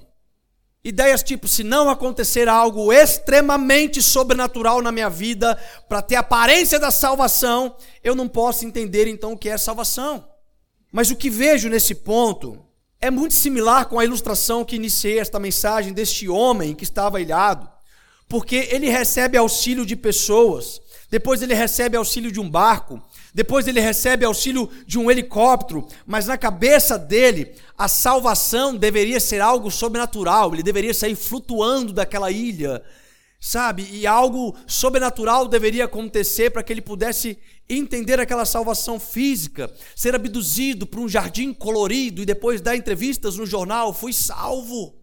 Ideias 0.83 1.23
tipo, 1.23 1.47
se 1.47 1.63
não 1.63 1.89
acontecer 1.89 2.47
algo 2.47 2.91
extremamente 2.91 4.03
sobrenatural 4.03 4.81
na 4.81 4.91
minha 4.91 5.09
vida, 5.09 5.57
para 5.87 6.01
ter 6.01 6.15
aparência 6.15 6.77
da 6.77 6.91
salvação, 6.91 7.75
eu 8.03 8.13
não 8.13 8.27
posso 8.27 8.65
entender 8.65 9.07
então 9.07 9.31
o 9.31 9.37
que 9.37 9.49
é 9.49 9.57
salvação. 9.57 10.27
Mas 10.91 11.09
o 11.09 11.15
que 11.15 11.29
vejo 11.29 11.69
nesse 11.69 11.95
ponto 11.95 12.63
é 13.05 13.11
muito 13.11 13.35
similar 13.35 13.85
com 13.85 13.99
a 13.99 14.03
ilustração 14.03 14.65
que 14.65 14.75
iniciei 14.75 15.19
esta 15.19 15.39
mensagem 15.39 15.93
deste 15.93 16.27
homem 16.27 16.73
que 16.73 16.83
estava 16.83 17.21
ilhado, 17.21 17.69
porque 18.27 18.67
ele 18.71 18.89
recebe 18.89 19.37
auxílio 19.37 19.85
de 19.85 19.95
pessoas, 19.95 20.81
depois 21.09 21.41
ele 21.41 21.53
recebe 21.53 21.95
auxílio 21.95 22.31
de 22.31 22.39
um 22.39 22.49
barco, 22.49 22.99
depois 23.31 23.67
ele 23.67 23.79
recebe 23.79 24.25
auxílio 24.25 24.69
de 24.87 24.97
um 24.97 25.11
helicóptero, 25.11 25.87
mas 26.05 26.25
na 26.25 26.35
cabeça 26.35 26.97
dele, 26.97 27.53
a 27.77 27.87
salvação 27.87 28.75
deveria 28.75 29.19
ser 29.19 29.39
algo 29.39 29.69
sobrenatural, 29.69 30.53
ele 30.53 30.63
deveria 30.63 30.93
sair 30.93 31.15
flutuando 31.15 31.93
daquela 31.93 32.31
ilha, 32.31 32.81
sabe? 33.39 33.87
E 33.91 34.07
algo 34.07 34.55
sobrenatural 34.65 35.47
deveria 35.47 35.85
acontecer 35.85 36.49
para 36.49 36.63
que 36.63 36.73
ele 36.73 36.81
pudesse 36.81 37.37
entender 37.69 38.19
aquela 38.19 38.45
salvação 38.45 38.99
física, 38.99 39.71
ser 39.95 40.15
abduzido 40.15 40.85
para 40.85 40.99
um 40.99 41.09
jardim 41.09 41.53
colorido 41.53 42.21
e 42.21 42.25
depois 42.25 42.61
dar 42.61 42.75
entrevistas 42.75 43.37
no 43.37 43.45
jornal, 43.45 43.93
fui 43.93 44.13
salvo. 44.13 44.95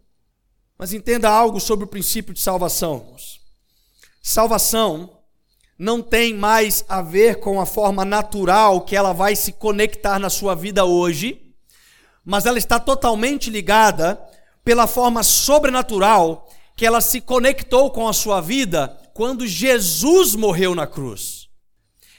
Mas 0.79 0.93
entenda 0.93 1.29
algo 1.29 1.61
sobre 1.61 1.85
o 1.85 1.89
princípio 1.89 2.33
de 2.33 2.41
salvação. 2.41 3.15
Salvação 4.23 5.19
não 5.79 6.01
tem 6.01 6.33
mais 6.33 6.85
a 6.89 7.03
ver 7.03 7.41
com 7.41 7.61
a 7.61 7.67
forma 7.67 8.05
natural 8.05 8.83
que 8.83 8.95
ela 8.95 9.13
vai 9.13 9.35
se 9.35 9.53
conectar 9.53 10.19
na 10.19 10.31
sua 10.31 10.55
vida 10.55 10.85
hoje, 10.85 11.55
mas 12.25 12.47
ela 12.47 12.59
está 12.59 12.79
totalmente 12.79 13.51
ligada 13.51 14.21
pela 14.65 14.87
forma 14.87 15.25
sobrenatural 15.25 16.49
que 16.77 16.87
ela 16.87 17.01
se 17.01 17.21
conectou 17.21 17.91
com 17.91 18.07
a 18.07 18.13
sua 18.13 18.41
vida 18.41 18.97
quando 19.13 19.47
Jesus 19.47 20.35
morreu 20.35 20.75
na 20.75 20.87
cruz. 20.87 21.42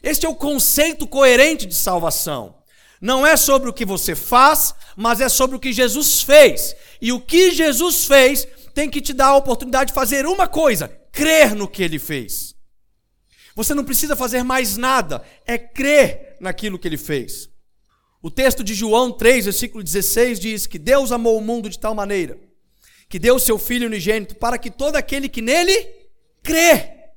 Este 0.04 0.26
é 0.26 0.30
o 0.30 0.36
conceito 0.36 1.08
coerente 1.08 1.66
de 1.66 1.74
salvação. 1.74 2.56
Não 3.02 3.26
é 3.26 3.36
sobre 3.38 3.70
o 3.70 3.74
que 3.74 3.86
você 3.86 4.14
faz, 4.14 4.76
mas 4.96 5.22
é 5.22 5.30
sobre 5.30 5.56
o 5.56 5.60
que 5.60 5.74
Jesus 5.74 6.22
fez. 6.22 6.76
E 7.02 7.12
o 7.12 7.20
que 7.20 7.52
Jesus 7.52 8.06
fez 8.06 8.48
tem 8.74 8.90
que 8.90 9.02
te 9.02 9.14
dar 9.14 9.28
a 9.28 9.38
oportunidade 9.38 9.88
de 9.88 9.96
fazer 9.96 10.26
uma 10.26 10.48
coisa: 10.48 10.88
crer 11.12 11.56
no 11.56 11.68
que 11.68 11.82
ele 11.82 11.98
fez. 11.98 12.54
Você 13.56 13.74
não 13.74 13.84
precisa 13.84 14.16
fazer 14.16 14.44
mais 14.44 14.78
nada, 14.78 15.24
é 15.46 15.58
crer 15.58 16.38
naquilo 16.40 16.78
que 16.78 16.88
ele 16.88 16.98
fez. 16.98 17.50
O 18.22 18.30
texto 18.30 18.64
de 18.64 18.74
João 18.74 19.12
3, 19.12 19.46
versículo 19.46 19.84
16 19.84 20.40
diz 20.40 20.68
que 20.68 20.80
Deus 20.80 21.12
amou 21.12 21.38
o 21.38 21.42
mundo 21.42 21.70
de 21.70 21.80
tal 21.80 21.96
maneira 21.96 22.40
que 23.14 23.20
deu 23.20 23.38
seu 23.38 23.60
filho 23.60 23.86
unigênito 23.86 24.36
para 24.38 24.58
que 24.58 24.72
todo 24.72 24.96
aquele 24.96 25.30
que 25.30 25.40
nele 25.40 25.88
crê 26.42 27.12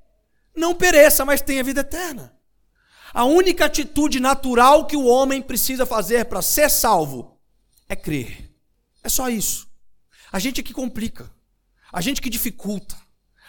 não 0.55 0.75
pereça, 0.75 1.25
mas 1.25 1.41
tenha 1.41 1.65
vida 1.65 1.81
eterna. 1.81 2.36
A 3.17 3.25
única 3.25 3.65
atitude 3.65 4.21
natural 4.21 4.85
que 4.85 4.95
o 4.95 5.07
homem 5.07 5.41
precisa 5.41 5.87
fazer 5.87 6.27
para 6.27 6.43
ser 6.43 6.69
salvo 6.69 7.41
é 7.89 7.97
crer. 7.97 8.53
É 9.03 9.09
só 9.09 9.31
isso. 9.31 9.67
A 10.31 10.39
gente 10.39 10.63
que 10.63 10.75
complica, 10.75 11.33
a 11.91 12.03
gente 12.03 12.21
que 12.21 12.29
dificulta. 12.29 12.95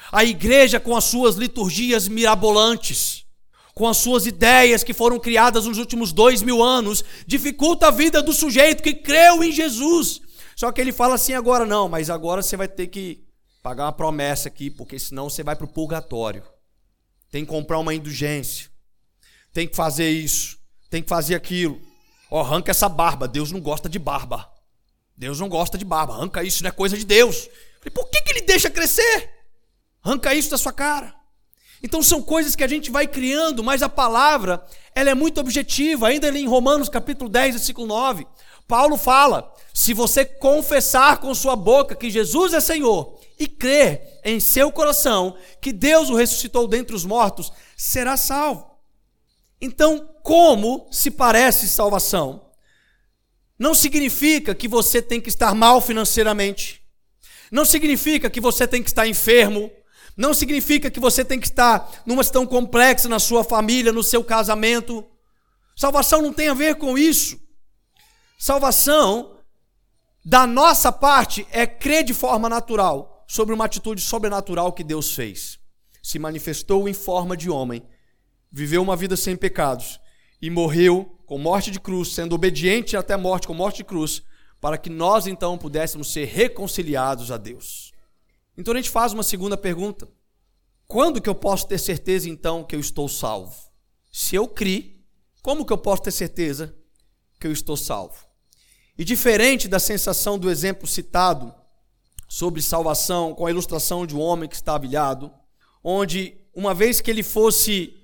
A 0.10 0.24
igreja, 0.24 0.80
com 0.80 0.96
as 0.96 1.04
suas 1.04 1.36
liturgias 1.36 2.08
mirabolantes, 2.08 3.26
com 3.74 3.86
as 3.90 3.98
suas 3.98 4.26
ideias 4.26 4.86
que 4.86 4.94
foram 4.94 5.20
criadas 5.20 5.66
nos 5.66 5.78
últimos 5.80 6.14
dois 6.14 6.42
mil 6.42 6.64
anos, 6.64 7.04
dificulta 7.26 7.90
a 7.90 7.92
vida 7.92 8.22
do 8.22 8.32
sujeito 8.32 8.82
que 8.82 8.94
creu 8.94 9.44
em 9.44 9.52
Jesus. 9.52 10.22
Só 10.56 10.72
que 10.72 10.80
ele 10.80 10.94
fala 10.94 11.16
assim 11.16 11.34
agora, 11.34 11.66
não, 11.66 11.90
mas 11.90 12.10
agora 12.10 12.42
você 12.42 12.56
vai 12.56 12.70
ter 12.70 12.88
que 12.88 13.26
pagar 13.62 13.84
uma 13.84 13.92
promessa 13.92 14.48
aqui, 14.48 14.70
porque 14.70 14.98
senão 14.98 15.30
você 15.30 15.44
vai 15.44 15.58
para 15.58 15.66
o 15.66 15.74
purgatório. 15.74 16.44
Tem 17.30 17.44
que 17.44 17.52
comprar 17.52 17.80
uma 17.80 17.94
indulgência. 17.94 18.77
Tem 19.54 19.68
que 19.68 19.76
fazer 19.76 20.10
isso. 20.10 20.58
Tem 20.90 21.02
que 21.02 21.10
fazer 21.10 21.36
aquilo. 21.36 21.82
oh, 22.30 22.40
arranca 22.40 22.72
essa 22.72 22.88
barba. 22.88 23.28
Deus 23.28 23.52
não 23.52 23.60
gosta 23.60 23.90
de 23.90 24.00
barba. 24.00 24.50
Deus 25.16 25.40
não 25.40 25.50
gosta 25.50 25.78
de 25.78 25.86
barba. 25.86 26.14
Arranca 26.14 26.44
isso, 26.44 26.64
não 26.64 26.70
é 26.70 26.72
coisa 26.72 26.98
de 26.98 27.06
Deus. 27.06 27.50
Por 27.94 28.10
que, 28.10 28.22
que 28.22 28.32
ele 28.32 28.42
deixa 28.42 28.70
crescer? 28.70 29.30
Arranca 30.04 30.34
isso 30.34 30.52
da 30.52 30.58
sua 30.58 30.72
cara. 30.72 31.14
Então 31.82 32.02
são 32.02 32.22
coisas 32.22 32.56
que 32.56 32.64
a 32.64 32.68
gente 32.68 32.90
vai 32.90 33.08
criando, 33.08 33.64
mas 33.64 33.84
a 33.84 33.90
palavra, 33.90 34.64
ela 34.96 35.10
é 35.10 35.14
muito 35.14 35.40
objetiva. 35.40 36.08
Ainda 36.08 36.28
ali 36.28 36.42
em 36.42 36.48
Romanos 36.48 36.90
capítulo 36.90 37.30
10, 37.30 37.56
versículo 37.56 37.88
9, 37.88 38.26
Paulo 38.68 38.98
fala: 38.98 39.54
"Se 39.74 39.94
você 39.94 40.26
confessar 40.26 41.18
com 41.18 41.34
sua 41.36 41.56
boca 41.56 41.96
que 41.96 42.10
Jesus 42.10 42.54
é 42.54 42.60
Senhor 42.60 43.20
e 43.40 43.48
crer 43.48 44.20
em 44.24 44.40
seu 44.40 44.72
coração 44.72 45.38
que 45.62 45.72
Deus 45.72 46.10
o 46.10 46.16
ressuscitou 46.16 46.68
dentre 46.68 46.96
os 46.96 47.06
mortos, 47.06 47.52
será 47.76 48.18
salvo." 48.18 48.77
Então, 49.62 50.10
como 50.24 50.88
se 50.92 51.10
parece 51.10 51.68
salvação? 51.68 52.52
Não 53.58 53.74
significa 53.74 54.54
que 54.54 54.68
você 54.68 55.02
tem 55.02 55.20
que 55.20 55.30
estar 55.30 55.56
mal 55.56 55.82
financeiramente. 55.82 56.84
Não 57.52 57.66
significa 57.66 58.30
que 58.30 58.42
você 58.42 58.68
tem 58.68 58.84
que 58.84 58.90
estar 58.90 59.08
enfermo 59.08 59.72
não 60.18 60.34
significa 60.34 60.90
que 60.90 61.00
você 61.00 61.24
tem 61.24 61.40
que 61.40 61.46
estar 61.46 62.02
numa 62.04 62.24
situação 62.24 62.48
complexa 62.48 63.08
na 63.08 63.20
sua 63.20 63.44
família, 63.44 63.94
no 63.94 64.02
seu 64.02 64.24
casamento. 64.24 65.06
Salvação 65.76 66.24
não 66.24 66.34
tem 66.34 66.48
a 66.48 66.56
ver 66.56 66.76
com 66.76 66.98
isso. 66.98 67.40
Salvação, 68.40 69.38
da 70.26 70.48
nossa 70.48 70.92
parte, 70.92 71.48
é 71.52 71.68
crer 71.68 72.04
de 72.04 72.16
forma 72.16 72.50
natural 72.50 73.24
sobre 73.28 73.54
uma 73.54 73.66
atitude 73.66 74.02
sobrenatural 74.02 74.74
que 74.74 74.84
Deus 74.84 75.14
fez. 75.14 75.60
Se 76.02 76.18
manifestou 76.18 76.90
em 76.90 76.94
forma 76.94 77.38
de 77.38 77.48
homem, 77.48 77.88
viveu 78.52 78.82
uma 78.82 78.96
vida 78.96 79.16
sem 79.18 79.36
pecados 79.36 80.00
e 80.42 80.50
morreu 80.50 81.18
com 81.26 81.38
morte 81.38 81.72
de 81.72 81.80
cruz, 81.80 82.10
sendo 82.14 82.36
obediente 82.36 82.96
até 82.96 83.14
a 83.14 83.18
morte 83.18 83.48
com 83.48 83.54
morte 83.54 83.78
de 83.78 83.84
cruz, 83.84 84.24
para 84.62 84.78
que 84.78 84.90
nós 84.90 85.28
então 85.28 85.58
pudéssemos 85.58 86.12
ser 86.12 86.26
reconciliados 86.26 87.32
a 87.32 87.38
Deus. 87.38 87.94
Então 88.58 88.74
a 88.74 88.78
gente 88.78 88.90
faz 88.90 89.14
uma 89.14 89.24
segunda 89.24 89.58
pergunta. 89.58 90.08
Quando 90.88 91.22
que 91.22 91.30
eu 91.30 91.36
posso 91.36 91.68
ter 91.68 91.78
certeza 91.78 92.30
então 92.30 92.64
que 92.64 92.76
eu 92.76 92.80
estou 92.80 93.10
salvo? 93.10 93.56
Se 94.12 94.36
eu 94.36 94.48
criei, 94.48 95.04
como 95.44 95.66
que 95.66 95.74
eu 95.74 95.78
posso 95.78 96.04
ter 96.04 96.12
certeza 96.12 96.74
que 97.40 97.46
eu 97.46 97.52
estou 97.52 97.76
salvo? 97.76 98.26
E 98.98 99.04
diferente 99.04 99.68
da 99.68 99.80
sensação 99.80 100.40
do 100.40 100.50
exemplo 100.50 100.88
citado 100.88 101.54
sobre 102.28 102.62
salvação, 102.62 103.34
com 103.36 103.46
a 103.46 103.52
ilustração 103.52 104.08
de 104.08 104.16
um 104.16 104.20
homem 104.20 104.50
que 104.50 104.56
estava 104.56 104.86
ilhado, 104.86 105.32
onde 105.84 106.38
uma 106.54 106.74
vez 106.74 107.00
que 107.00 107.12
ele 107.12 107.22
fosse 107.22 107.97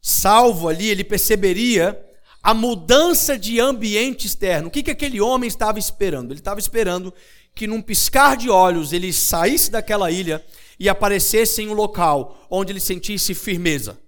salvo 0.00 0.68
ali, 0.68 0.88
ele 0.88 1.04
perceberia 1.04 1.98
a 2.42 2.54
mudança 2.54 3.38
de 3.38 3.60
ambiente 3.60 4.26
externo. 4.26 4.68
O 4.68 4.70
que, 4.70 4.82
que 4.82 4.90
aquele 4.90 5.20
homem 5.20 5.48
estava 5.48 5.78
esperando? 5.78 6.32
Ele 6.32 6.40
estava 6.40 6.60
esperando 6.60 7.12
que 7.54 7.66
num 7.66 7.82
piscar 7.82 8.36
de 8.36 8.48
olhos 8.48 8.92
ele 8.92 9.12
saísse 9.12 9.70
daquela 9.70 10.10
ilha 10.10 10.44
e 10.78 10.88
aparecesse 10.88 11.60
em 11.60 11.68
um 11.68 11.72
local 11.72 12.46
onde 12.48 12.72
ele 12.72 12.80
sentisse 12.80 13.34
firmeza, 13.34 13.98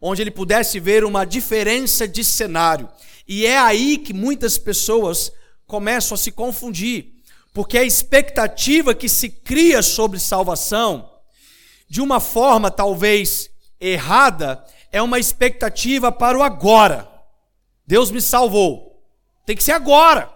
onde 0.00 0.20
ele 0.20 0.30
pudesse 0.30 0.80
ver 0.80 1.04
uma 1.04 1.24
diferença 1.24 2.08
de 2.08 2.24
cenário. 2.24 2.88
E 3.26 3.46
é 3.46 3.56
aí 3.56 3.98
que 3.98 4.12
muitas 4.12 4.58
pessoas 4.58 5.30
começam 5.66 6.14
a 6.14 6.18
se 6.18 6.32
confundir, 6.32 7.12
porque 7.52 7.78
a 7.78 7.84
expectativa 7.84 8.94
que 8.94 9.08
se 9.08 9.28
cria 9.28 9.80
sobre 9.80 10.18
salvação, 10.18 11.08
de 11.88 12.00
uma 12.00 12.20
forma 12.20 12.70
talvez 12.70 13.48
errada, 13.80 14.64
é 14.92 15.02
uma 15.02 15.18
expectativa 15.18 16.10
para 16.10 16.38
o 16.38 16.42
agora. 16.42 17.08
Deus 17.86 18.10
me 18.10 18.20
salvou. 18.20 19.02
Tem 19.46 19.56
que 19.56 19.64
ser 19.64 19.72
agora. 19.72 20.30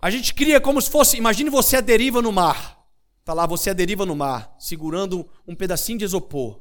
A 0.00 0.10
gente 0.10 0.32
cria 0.32 0.60
como 0.60 0.80
se 0.80 0.90
fosse, 0.90 1.16
imagine 1.16 1.50
você 1.50 1.76
a 1.76 1.80
deriva 1.80 2.22
no 2.22 2.32
mar. 2.32 2.78
Tá 3.24 3.34
lá 3.34 3.46
você 3.46 3.70
a 3.70 3.74
deriva 3.74 4.06
no 4.06 4.16
mar, 4.16 4.54
segurando 4.58 5.28
um 5.46 5.54
pedacinho 5.54 5.98
de 5.98 6.04
isopor. 6.04 6.60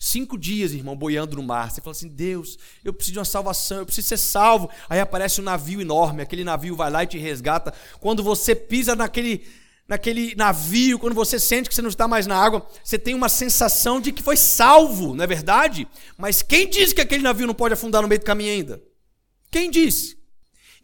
Cinco 0.00 0.38
dias, 0.38 0.72
irmão, 0.72 0.96
boiando 0.96 1.36
no 1.36 1.42
mar. 1.42 1.70
Você 1.70 1.80
fala 1.80 1.90
assim: 1.90 2.08
Deus, 2.08 2.56
eu 2.84 2.92
preciso 2.92 3.14
de 3.14 3.18
uma 3.18 3.24
salvação, 3.24 3.78
eu 3.78 3.86
preciso 3.86 4.08
ser 4.08 4.16
salvo. 4.16 4.70
Aí 4.88 5.00
aparece 5.00 5.40
um 5.40 5.44
navio 5.44 5.80
enorme, 5.80 6.22
aquele 6.22 6.44
navio 6.44 6.76
vai 6.76 6.88
lá 6.90 7.02
e 7.02 7.06
te 7.08 7.18
resgata. 7.18 7.74
Quando 8.00 8.22
você 8.22 8.54
pisa 8.54 8.94
naquele, 8.94 9.44
naquele 9.88 10.34
navio, 10.36 10.98
quando 10.98 11.14
você 11.14 11.40
sente 11.40 11.68
que 11.68 11.74
você 11.74 11.80
não 11.80 11.88
está 11.88 12.06
mais 12.06 12.26
na 12.26 12.36
água, 12.36 12.66
você 12.84 12.98
tem 12.98 13.14
uma 13.14 13.28
sensação 13.28 14.00
de 14.00 14.12
que 14.12 14.22
foi 14.22 14.36
salvo, 14.36 15.14
não 15.14 15.24
é 15.24 15.26
verdade? 15.26 15.88
Mas 16.18 16.42
quem 16.42 16.68
disse 16.68 16.94
que 16.94 17.00
aquele 17.00 17.22
navio 17.22 17.46
não 17.46 17.54
pode 17.54 17.72
afundar 17.72 18.02
no 18.02 18.08
meio 18.08 18.20
do 18.20 18.26
caminho 18.26 18.52
ainda? 18.52 18.82
Quem 19.50 19.70
disse? 19.70 20.18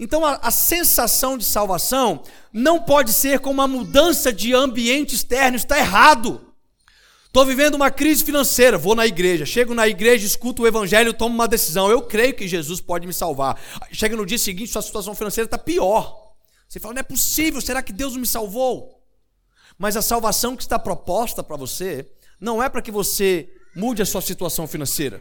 Então 0.00 0.24
a, 0.24 0.36
a, 0.36 0.50
sensação 0.50 1.38
de 1.38 1.44
salvação 1.44 2.22
não 2.52 2.80
pode 2.80 3.12
ser 3.12 3.38
como 3.40 3.54
uma 3.54 3.68
mudança 3.68 4.32
de 4.32 4.54
ambiente 4.54 5.14
externo, 5.14 5.56
está 5.56 5.78
errado. 5.78 6.40
Estou 7.26 7.44
vivendo 7.44 7.74
uma 7.74 7.90
crise 7.90 8.24
financeira, 8.24 8.78
vou 8.78 8.94
na 8.94 9.06
igreja, 9.06 9.44
chego 9.44 9.74
na 9.74 9.86
igreja, 9.86 10.26
escuto 10.26 10.62
o 10.62 10.66
evangelho, 10.66 11.12
tomo 11.12 11.34
uma 11.34 11.48
decisão. 11.48 11.90
Eu 11.90 12.02
creio 12.02 12.34
que 12.34 12.48
Jesus 12.48 12.80
pode 12.80 13.06
me 13.06 13.12
salvar. 13.12 13.60
Chega 13.92 14.16
no 14.16 14.24
dia 14.24 14.38
seguinte, 14.38 14.70
sua 14.70 14.82
situação 14.82 15.14
financeira 15.14 15.46
está 15.46 15.58
pior. 15.58 16.24
Você 16.68 16.80
fala, 16.80 16.94
não 16.94 17.00
é 17.00 17.04
possível, 17.04 17.60
será 17.60 17.82
que 17.82 17.92
Deus 17.92 18.14
não 18.14 18.20
me 18.20 18.26
salvou? 18.26 18.93
Mas 19.78 19.96
a 19.96 20.02
salvação 20.02 20.56
que 20.56 20.62
está 20.62 20.78
proposta 20.78 21.42
para 21.42 21.56
você 21.56 22.08
não 22.40 22.62
é 22.62 22.68
para 22.68 22.82
que 22.82 22.90
você 22.90 23.48
mude 23.74 24.02
a 24.02 24.06
sua 24.06 24.20
situação 24.20 24.66
financeira. 24.66 25.20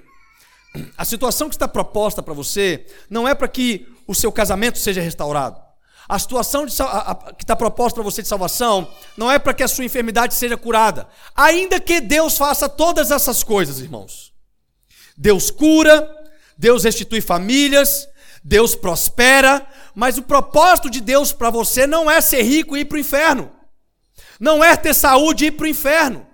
A 0.98 1.06
situação 1.06 1.50
que 1.50 1.56
está 1.56 1.68
proposta 1.68 2.22
para 2.22 2.34
você 2.34 2.86
não 3.10 3.28
é 3.28 3.36
para 3.36 3.48
que 3.48 3.88
o 4.08 4.16
seu 4.16 4.32
casamento 4.32 4.80
seja 4.80 5.02
restaurado. 5.02 5.62
A 6.08 6.20
situação 6.20 6.66
de, 6.66 6.82
a, 6.82 6.86
a, 6.86 7.16
que 7.34 7.44
está 7.44 7.56
proposta 7.56 7.96
para 7.96 8.04
você 8.04 8.22
de 8.22 8.28
salvação 8.28 8.92
não 9.16 9.32
é 9.32 9.40
para 9.40 9.54
que 9.54 9.64
a 9.64 9.68
sua 9.68 9.86
enfermidade 9.86 10.34
seja 10.34 10.58
curada. 10.58 11.08
Ainda 11.36 11.80
que 11.80 12.02
Deus 12.02 12.38
faça 12.38 12.68
todas 12.68 13.12
essas 13.12 13.44
coisas, 13.44 13.80
irmãos. 13.80 14.34
Deus 15.16 15.50
cura, 15.50 16.10
Deus 16.58 16.84
restitui 16.84 17.22
famílias, 17.22 18.08
Deus 18.44 18.76
prospera, 18.76 19.66
mas 19.96 20.18
o 20.18 20.24
propósito 20.24 20.90
de 20.90 21.00
Deus 21.00 21.32
para 21.32 21.50
você 21.50 21.88
não 21.88 22.12
é 22.12 22.20
ser 22.20 22.42
rico 22.42 22.76
e 22.76 22.82
ir 22.82 22.86
para 22.86 22.98
o 22.98 23.00
inferno. 23.00 23.52
Não 24.40 24.64
é 24.64 24.76
ter 24.76 24.94
saúde 24.94 25.46
e 25.46 25.48
ir 25.48 25.52
para 25.52 25.66
o 25.66 25.70
inferno 25.70 26.26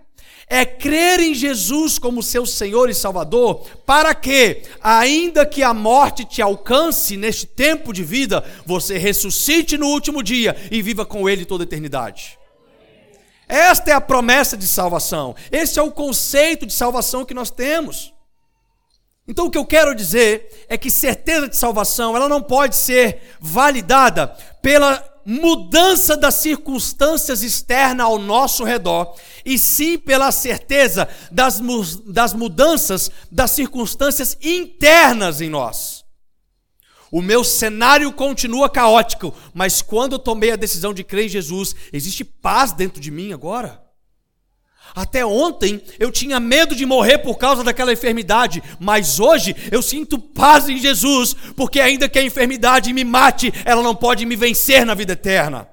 é 0.49 0.65
crer 0.65 1.19
em 1.19 1.35
Jesus 1.35 1.99
como 1.99 2.23
seu 2.23 2.43
Senhor 2.43 2.89
e 2.89 2.93
Salvador, 2.93 3.67
para 3.85 4.15
que, 4.15 4.63
ainda 4.81 5.45
que 5.45 5.61
a 5.61 5.75
morte 5.75 6.25
te 6.25 6.41
alcance 6.41 7.15
neste 7.15 7.45
tempo 7.45 7.93
de 7.93 8.03
vida, 8.03 8.43
você 8.65 8.97
ressuscite 8.97 9.77
no 9.77 9.85
último 9.85 10.23
dia 10.23 10.57
e 10.71 10.81
viva 10.81 11.05
com 11.05 11.29
Ele 11.29 11.45
toda 11.45 11.63
a 11.63 11.65
eternidade. 11.65 12.39
Esta 13.47 13.91
é 13.91 13.93
a 13.93 14.01
promessa 14.01 14.57
de 14.57 14.67
salvação, 14.67 15.35
esse 15.51 15.77
é 15.77 15.83
o 15.83 15.91
conceito 15.91 16.65
de 16.65 16.73
salvação 16.73 17.23
que 17.23 17.33
nós 17.33 17.51
temos. 17.51 18.11
Então 19.27 19.45
o 19.45 19.51
que 19.51 19.57
eu 19.59 19.65
quero 19.65 19.93
dizer 19.93 20.65
é 20.67 20.75
que 20.75 20.89
certeza 20.89 21.47
de 21.47 21.55
salvação, 21.55 22.15
ela 22.15 22.27
não 22.27 22.41
pode 22.41 22.75
ser 22.75 23.21
validada 23.39 24.27
pela 24.63 24.97
mudança 25.25 26.15
das 26.15 26.35
circunstâncias 26.35 27.43
externas 27.43 28.05
ao 28.05 28.17
nosso 28.17 28.63
redor, 28.63 29.15
e 29.45 29.57
sim 29.57 29.97
pela 29.97 30.31
certeza 30.31 31.07
das, 31.31 31.61
das 32.05 32.33
mudanças 32.33 33.11
das 33.31 33.51
circunstâncias 33.51 34.37
internas 34.41 35.41
em 35.41 35.49
nós. 35.49 36.05
O 37.11 37.21
meu 37.21 37.43
cenário 37.43 38.11
continua 38.11 38.69
caótico, 38.69 39.33
mas 39.53 39.81
quando 39.81 40.13
eu 40.13 40.19
tomei 40.19 40.51
a 40.51 40.55
decisão 40.55 40.93
de 40.93 41.03
crer 41.03 41.25
em 41.25 41.29
Jesus, 41.29 41.75
existe 41.91 42.23
paz 42.23 42.71
dentro 42.71 43.01
de 43.01 43.09
mim 43.09 43.33
agora. 43.33 43.88
Até 44.95 45.25
ontem 45.25 45.81
eu 45.99 46.11
tinha 46.11 46.39
medo 46.39 46.75
de 46.75 46.85
morrer 46.85 47.19
por 47.19 47.37
causa 47.37 47.63
daquela 47.63 47.93
enfermidade, 47.93 48.61
mas 48.79 49.19
hoje 49.19 49.55
eu 49.71 49.81
sinto 49.81 50.17
paz 50.17 50.67
em 50.67 50.77
Jesus, 50.77 51.35
porque 51.55 51.79
ainda 51.79 52.09
que 52.09 52.19
a 52.19 52.23
enfermidade 52.23 52.91
me 52.93 53.03
mate, 53.03 53.53
ela 53.65 53.83
não 53.83 53.95
pode 53.95 54.25
me 54.25 54.35
vencer 54.35 54.85
na 54.85 54.93
vida 54.93 55.13
eterna. 55.13 55.67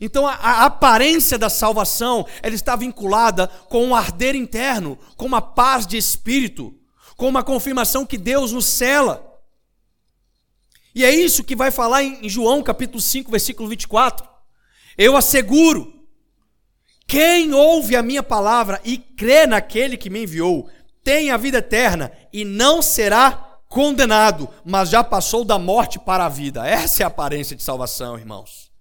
Então 0.00 0.26
a, 0.26 0.34
a, 0.34 0.64
aparência 0.64 1.38
da 1.38 1.48
salvação, 1.48 2.26
ela 2.42 2.56
está 2.56 2.74
vinculada 2.74 3.46
com 3.68 3.86
um 3.86 3.94
arder 3.94 4.34
interno, 4.34 4.98
com 5.16 5.26
uma 5.26 5.40
paz 5.40 5.86
de 5.86 5.96
espírito, 5.96 6.74
com 7.16 7.28
uma 7.28 7.44
confirmação 7.44 8.04
que 8.04 8.18
Deus 8.18 8.50
nos 8.50 8.66
cela. 8.66 9.24
E 10.92 11.04
é 11.04 11.14
isso 11.14 11.44
que 11.44 11.54
vai 11.54 11.70
falar 11.70 12.02
em, 12.02 12.26
em 12.26 12.28
João 12.28 12.64
capítulo 12.64 13.00
5, 13.00 13.30
versículo 13.30 13.68
24. 13.68 14.26
Eu 14.98 15.16
asseguro 15.16 16.01
quem 17.12 17.52
ouve 17.52 17.94
a 17.94 18.02
minha 18.02 18.22
palavra 18.22 18.80
e 18.82 18.96
crê 18.96 19.46
naquele 19.46 19.98
que 19.98 20.08
me 20.08 20.22
enviou, 20.22 20.70
tem 21.04 21.30
a 21.30 21.36
vida 21.36 21.58
eterna 21.58 22.10
e 22.32 22.42
não 22.42 22.80
será 22.80 23.60
condenado, 23.68 24.48
mas 24.64 24.88
já 24.88 25.04
passou 25.04 25.44
da 25.44 25.58
morte 25.58 25.98
para 25.98 26.24
a 26.24 26.30
vida. 26.30 26.66
Essa 26.66 27.02
é 27.02 27.04
a 27.04 27.08
aparência 27.08 27.54
de 27.54 27.62
salvação, 27.62 28.18
irmãos. 28.18 28.72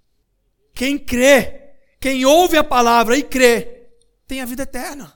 Quem 0.73 0.97
crê, 0.97 1.73
quem 1.99 2.25
ouve 2.25 2.55
a 2.55 2.63
palavra 2.63 3.17
e 3.17 3.23
crê, 3.23 3.89
tem 4.25 4.39
a 4.39 4.45
vida 4.45 4.63
eterna. 4.63 5.13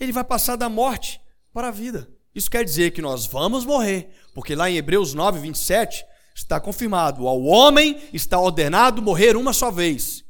Ele 0.00 0.10
vai 0.10 0.24
passar 0.24 0.56
da 0.56 0.68
morte 0.68 1.20
para 1.52 1.68
a 1.68 1.70
vida. 1.70 2.10
Isso 2.34 2.50
quer 2.50 2.64
dizer 2.64 2.90
que 2.90 3.00
nós 3.00 3.24
vamos 3.24 3.64
morrer, 3.64 4.10
porque 4.34 4.56
lá 4.56 4.68
em 4.68 4.78
Hebreus 4.78 5.14
9, 5.14 5.38
27 5.38 6.04
está 6.34 6.58
confirmado: 6.58 7.28
ao 7.28 7.40
homem 7.44 8.02
está 8.12 8.40
ordenado 8.40 9.00
morrer 9.00 9.36
uma 9.36 9.52
só 9.52 9.70
vez 9.70 10.23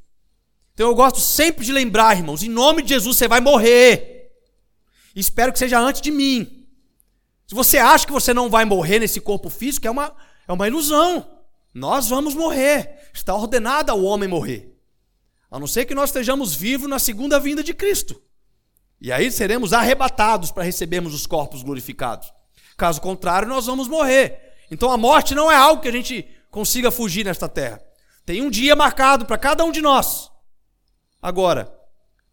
então 0.74 0.88
eu 0.88 0.94
gosto 0.94 1.20
sempre 1.20 1.64
de 1.64 1.72
lembrar, 1.72 2.16
irmãos, 2.16 2.42
em 2.42 2.48
nome 2.48 2.82
de 2.82 2.88
Jesus 2.88 3.16
você 3.16 3.28
vai 3.28 3.40
morrer. 3.40 4.32
espero 5.14 5.52
que 5.52 5.58
seja 5.58 5.78
antes 5.78 6.00
de 6.00 6.10
mim. 6.10 6.66
Se 7.46 7.54
você 7.54 7.78
acha 7.78 8.04
que 8.04 8.12
você 8.12 8.34
não 8.34 8.50
vai 8.50 8.64
morrer 8.64 8.98
nesse 8.98 9.20
corpo 9.20 9.48
físico, 9.48 9.86
é 9.86 9.90
uma, 9.90 10.12
é 10.48 10.52
uma 10.52 10.66
ilusão. 10.66 11.30
Nós 11.72 12.08
vamos 12.08 12.34
morrer. 12.34 13.08
Está 13.14 13.34
ordenado 13.34 13.92
ao 13.92 14.02
homem 14.02 14.28
morrer. 14.28 14.76
A 15.48 15.60
não 15.60 15.68
ser 15.68 15.84
que 15.84 15.94
nós 15.94 16.10
estejamos 16.10 16.56
vivos 16.56 16.90
na 16.90 16.98
segunda 16.98 17.38
vinda 17.38 17.62
de 17.62 17.72
Cristo. 17.72 18.20
E 19.00 19.12
aí 19.12 19.30
seremos 19.30 19.72
arrebatados 19.72 20.50
para 20.50 20.64
recebermos 20.64 21.14
os 21.14 21.24
corpos 21.24 21.62
glorificados. 21.62 22.32
Caso 22.76 23.00
contrário, 23.00 23.46
nós 23.46 23.66
vamos 23.66 23.86
morrer. 23.86 24.56
Então 24.72 24.90
a 24.90 24.96
morte 24.96 25.36
não 25.36 25.52
é 25.52 25.54
algo 25.54 25.80
que 25.80 25.88
a 25.88 25.92
gente 25.92 26.26
consiga 26.50 26.90
fugir 26.90 27.24
nesta 27.24 27.48
terra. 27.48 27.80
Tem 28.26 28.42
um 28.42 28.50
dia 28.50 28.74
marcado 28.74 29.24
para 29.24 29.38
cada 29.38 29.64
um 29.64 29.70
de 29.70 29.80
nós. 29.80 30.33
Agora, 31.24 31.74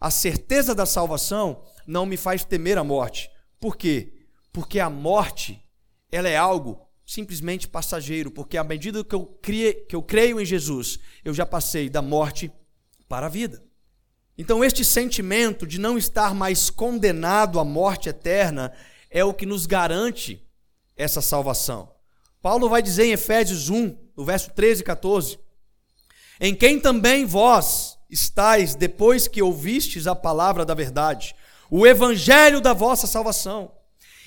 a 0.01 0.11
certeza 0.11 0.75
da 0.75 0.85
salvação 0.85 1.63
não 1.87 2.05
me 2.05 2.17
faz 2.17 2.43
temer 2.43 2.77
a 2.77 2.83
morte. 2.83 3.31
Por 3.57 3.77
quê? 3.77 4.11
Porque 4.51 4.81
a 4.81 4.89
morte, 4.89 5.65
ela 6.11 6.27
é 6.27 6.35
algo 6.35 6.85
simplesmente 7.05 7.69
passageiro, 7.69 8.29
porque 8.29 8.57
à 8.57 8.65
medida 8.65 9.01
que 9.01 9.15
eu, 9.15 9.25
crie, 9.25 9.75
que 9.87 9.95
eu 9.95 10.03
creio 10.03 10.41
em 10.41 10.45
Jesus, 10.45 10.99
eu 11.23 11.33
já 11.33 11.45
passei 11.45 11.89
da 11.89 12.01
morte 12.01 12.51
para 13.07 13.27
a 13.27 13.29
vida. 13.29 13.63
Então, 14.37 14.61
este 14.61 14.83
sentimento 14.83 15.65
de 15.65 15.79
não 15.79 15.97
estar 15.97 16.35
mais 16.35 16.69
condenado 16.69 17.61
à 17.61 17.63
morte 17.63 18.09
eterna 18.09 18.73
é 19.09 19.23
o 19.23 19.33
que 19.33 19.45
nos 19.45 19.65
garante 19.65 20.45
essa 20.97 21.21
salvação. 21.21 21.89
Paulo 22.41 22.67
vai 22.67 22.81
dizer 22.81 23.05
em 23.05 23.13
Efésios 23.13 23.69
1, 23.69 23.97
no 24.17 24.25
verso 24.25 24.51
13 24.51 24.81
e 24.81 24.83
14: 24.83 25.39
Em 26.41 26.53
quem 26.53 26.77
também 26.77 27.23
vós, 27.23 27.97
estáis 28.11 28.75
depois 28.75 29.27
que 29.27 29.41
ouvistes 29.41 30.05
a 30.05 30.13
palavra 30.13 30.65
da 30.65 30.73
verdade, 30.73 31.33
o 31.69 31.87
evangelho 31.87 32.59
da 32.59 32.73
vossa 32.73 33.07
salvação, 33.07 33.71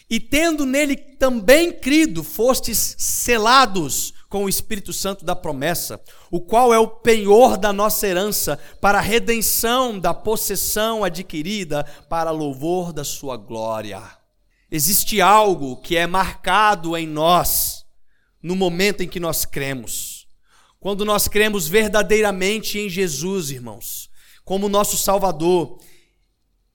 e 0.09 0.19
tendo 0.19 0.67
nele 0.67 0.97
também 0.97 1.73
crido, 1.73 2.25
fostes 2.25 2.97
selados 2.99 4.13
com 4.29 4.45
o 4.45 4.49
Espírito 4.49 4.93
Santo 4.93 5.25
da 5.25 5.37
promessa, 5.37 6.01
o 6.31 6.41
qual 6.41 6.75
é 6.75 6.79
o 6.79 6.89
penhor 6.89 7.57
da 7.57 7.73
nossa 7.73 8.07
herança 8.07 8.59
para 8.81 8.99
a 8.99 9.03
redenção 9.03 9.99
da 9.99 10.13
possessão 10.13 11.05
adquirida 11.05 11.85
para 12.09 12.31
louvor 12.31 12.93
da 12.93 13.05
sua 13.05 13.37
glória. 13.37 14.03
Existe 14.71 15.21
algo 15.21 15.77
que 15.77 15.97
é 15.97 16.07
marcado 16.07 16.97
em 16.97 17.07
nós 17.07 17.85
no 18.43 18.57
momento 18.57 19.03
em 19.03 19.09
que 19.09 19.21
nós 19.21 19.45
cremos. 19.45 20.14
Quando 20.85 21.03
nós 21.03 21.27
cremos 21.27 21.67
verdadeiramente 21.67 22.79
em 22.79 22.91
Jesus, 22.91 23.51
irmãos, 23.51 24.11
como 24.45 24.69
nosso 24.69 24.99
Salvador, 24.99 25.79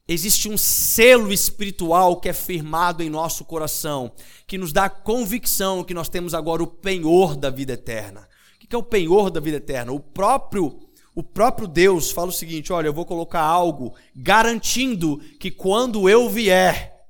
existe 0.08 0.50
um 0.50 0.58
selo 0.58 1.32
espiritual 1.32 2.20
que 2.20 2.28
é 2.28 2.34
firmado 2.34 3.04
em 3.04 3.10
nosso 3.12 3.46
coração, 3.46 4.12
que 4.48 4.58
nos 4.58 4.74
dá 4.74 4.86
a 4.86 4.90
convicção 4.90 5.84
que 5.84 5.94
nós 5.94 6.10
temos 6.10 6.34
agora 6.34 6.64
o 6.64 6.66
penhor 6.66 7.36
da 7.36 7.52
vida 7.52 7.74
eterna. 7.74 8.28
O 8.56 8.68
que 8.68 8.76
é 8.76 8.80
o 8.80 8.82
penhor 8.82 9.30
da 9.30 9.40
vida 9.40 9.58
eterna? 9.58 9.92
O 9.92 10.00
próprio 10.00 10.90
o 11.14 11.22
próprio 11.22 11.68
Deus 11.68 12.10
fala 12.10 12.30
o 12.30 12.34
seguinte: 12.34 12.74
olha, 12.74 12.88
eu 12.88 12.94
vou 12.94 13.06
colocar 13.06 13.44
algo 13.44 13.94
garantindo 14.16 15.20
que 15.40 15.52
quando 15.52 16.10
eu 16.10 16.28
vier, 16.28 17.06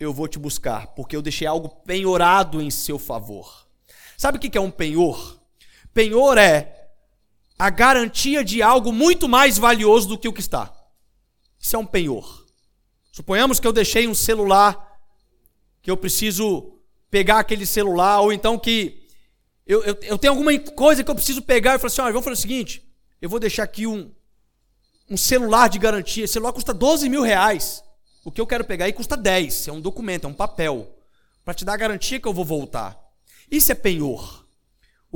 eu 0.00 0.14
vou 0.14 0.26
te 0.26 0.38
buscar, 0.38 0.94
porque 0.94 1.14
eu 1.14 1.20
deixei 1.20 1.46
algo 1.46 1.68
penhorado 1.68 2.62
em 2.62 2.70
seu 2.70 2.98
favor. 2.98 3.66
Sabe 4.16 4.38
o 4.38 4.40
que 4.40 4.56
é 4.56 4.60
um 4.62 4.70
penhor? 4.70 5.35
Penhor 5.96 6.36
é 6.36 6.90
a 7.58 7.70
garantia 7.70 8.44
de 8.44 8.60
algo 8.60 8.92
muito 8.92 9.26
mais 9.26 9.56
valioso 9.56 10.08
do 10.08 10.18
que 10.18 10.28
o 10.28 10.32
que 10.32 10.42
está. 10.42 10.70
Isso 11.58 11.74
é 11.74 11.78
um 11.78 11.86
penhor. 11.86 12.44
Suponhamos 13.10 13.58
que 13.58 13.66
eu 13.66 13.72
deixei 13.72 14.06
um 14.06 14.14
celular, 14.14 15.00
que 15.80 15.90
eu 15.90 15.96
preciso 15.96 16.78
pegar 17.10 17.38
aquele 17.38 17.64
celular, 17.64 18.20
ou 18.20 18.30
então 18.30 18.58
que 18.58 19.08
eu, 19.66 19.82
eu, 19.84 19.98
eu 20.02 20.18
tenho 20.18 20.34
alguma 20.34 20.58
coisa 20.58 21.02
que 21.02 21.10
eu 21.10 21.14
preciso 21.14 21.40
pegar 21.40 21.76
e 21.76 21.78
falar 21.78 21.86
assim: 21.86 22.02
olha, 22.02 22.12
vamos 22.12 22.26
fazer 22.26 22.40
o 22.40 22.42
seguinte, 22.42 22.86
eu 23.18 23.30
vou 23.30 23.40
deixar 23.40 23.62
aqui 23.62 23.86
um, 23.86 24.12
um 25.08 25.16
celular 25.16 25.68
de 25.70 25.78
garantia. 25.78 26.24
Esse 26.24 26.34
celular 26.34 26.52
custa 26.52 26.74
12 26.74 27.08
mil 27.08 27.22
reais. 27.22 27.82
O 28.22 28.30
que 28.30 28.38
eu 28.42 28.46
quero 28.46 28.66
pegar 28.66 28.84
aí 28.84 28.92
custa 28.92 29.16
10. 29.16 29.68
É 29.68 29.72
um 29.72 29.80
documento, 29.80 30.26
é 30.26 30.28
um 30.28 30.34
papel. 30.34 30.94
Para 31.42 31.54
te 31.54 31.64
dar 31.64 31.72
a 31.72 31.78
garantia 31.78 32.20
que 32.20 32.28
eu 32.28 32.34
vou 32.34 32.44
voltar. 32.44 33.02
Isso 33.50 33.72
é 33.72 33.74
penhor. 33.74 34.45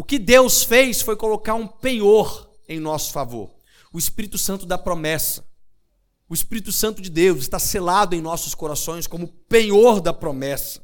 O 0.00 0.02
que 0.02 0.18
Deus 0.18 0.62
fez 0.62 1.02
foi 1.02 1.14
colocar 1.14 1.52
um 1.52 1.66
penhor 1.66 2.50
em 2.66 2.80
nosso 2.80 3.12
favor. 3.12 3.50
O 3.92 3.98
Espírito 3.98 4.38
Santo 4.38 4.64
da 4.64 4.78
promessa. 4.78 5.44
O 6.26 6.32
Espírito 6.32 6.72
Santo 6.72 7.02
de 7.02 7.10
Deus 7.10 7.40
está 7.40 7.58
selado 7.58 8.14
em 8.14 8.22
nossos 8.22 8.54
corações 8.54 9.06
como 9.06 9.28
penhor 9.46 10.00
da 10.00 10.14
promessa. 10.14 10.80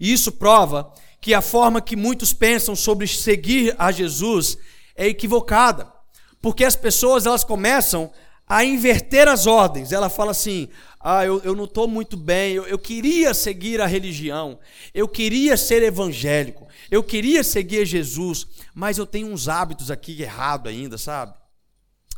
E 0.00 0.10
isso 0.10 0.32
prova 0.32 0.90
que 1.20 1.34
a 1.34 1.42
forma 1.42 1.82
que 1.82 1.96
muitos 1.96 2.32
pensam 2.32 2.74
sobre 2.74 3.06
seguir 3.06 3.76
a 3.78 3.92
Jesus 3.92 4.56
é 4.96 5.06
equivocada. 5.06 5.92
Porque 6.40 6.64
as 6.64 6.74
pessoas 6.74 7.26
elas 7.26 7.44
começam 7.44 8.10
a 8.46 8.64
inverter 8.64 9.28
as 9.28 9.46
ordens. 9.46 9.92
Ela 9.92 10.08
fala 10.08 10.30
assim: 10.30 10.70
ah, 11.06 11.22
eu, 11.22 11.38
eu 11.44 11.54
não 11.54 11.64
estou 11.64 11.86
muito 11.86 12.16
bem, 12.16 12.54
eu, 12.54 12.66
eu 12.66 12.78
queria 12.78 13.34
seguir 13.34 13.78
a 13.78 13.84
religião, 13.84 14.58
eu 14.94 15.06
queria 15.06 15.54
ser 15.54 15.82
evangélico, 15.82 16.66
eu 16.90 17.02
queria 17.02 17.44
seguir 17.44 17.84
Jesus, 17.84 18.46
mas 18.74 18.96
eu 18.96 19.04
tenho 19.04 19.26
uns 19.26 19.46
hábitos 19.46 19.90
aqui 19.90 20.22
errado 20.22 20.66
ainda, 20.66 20.96
sabe? 20.96 21.34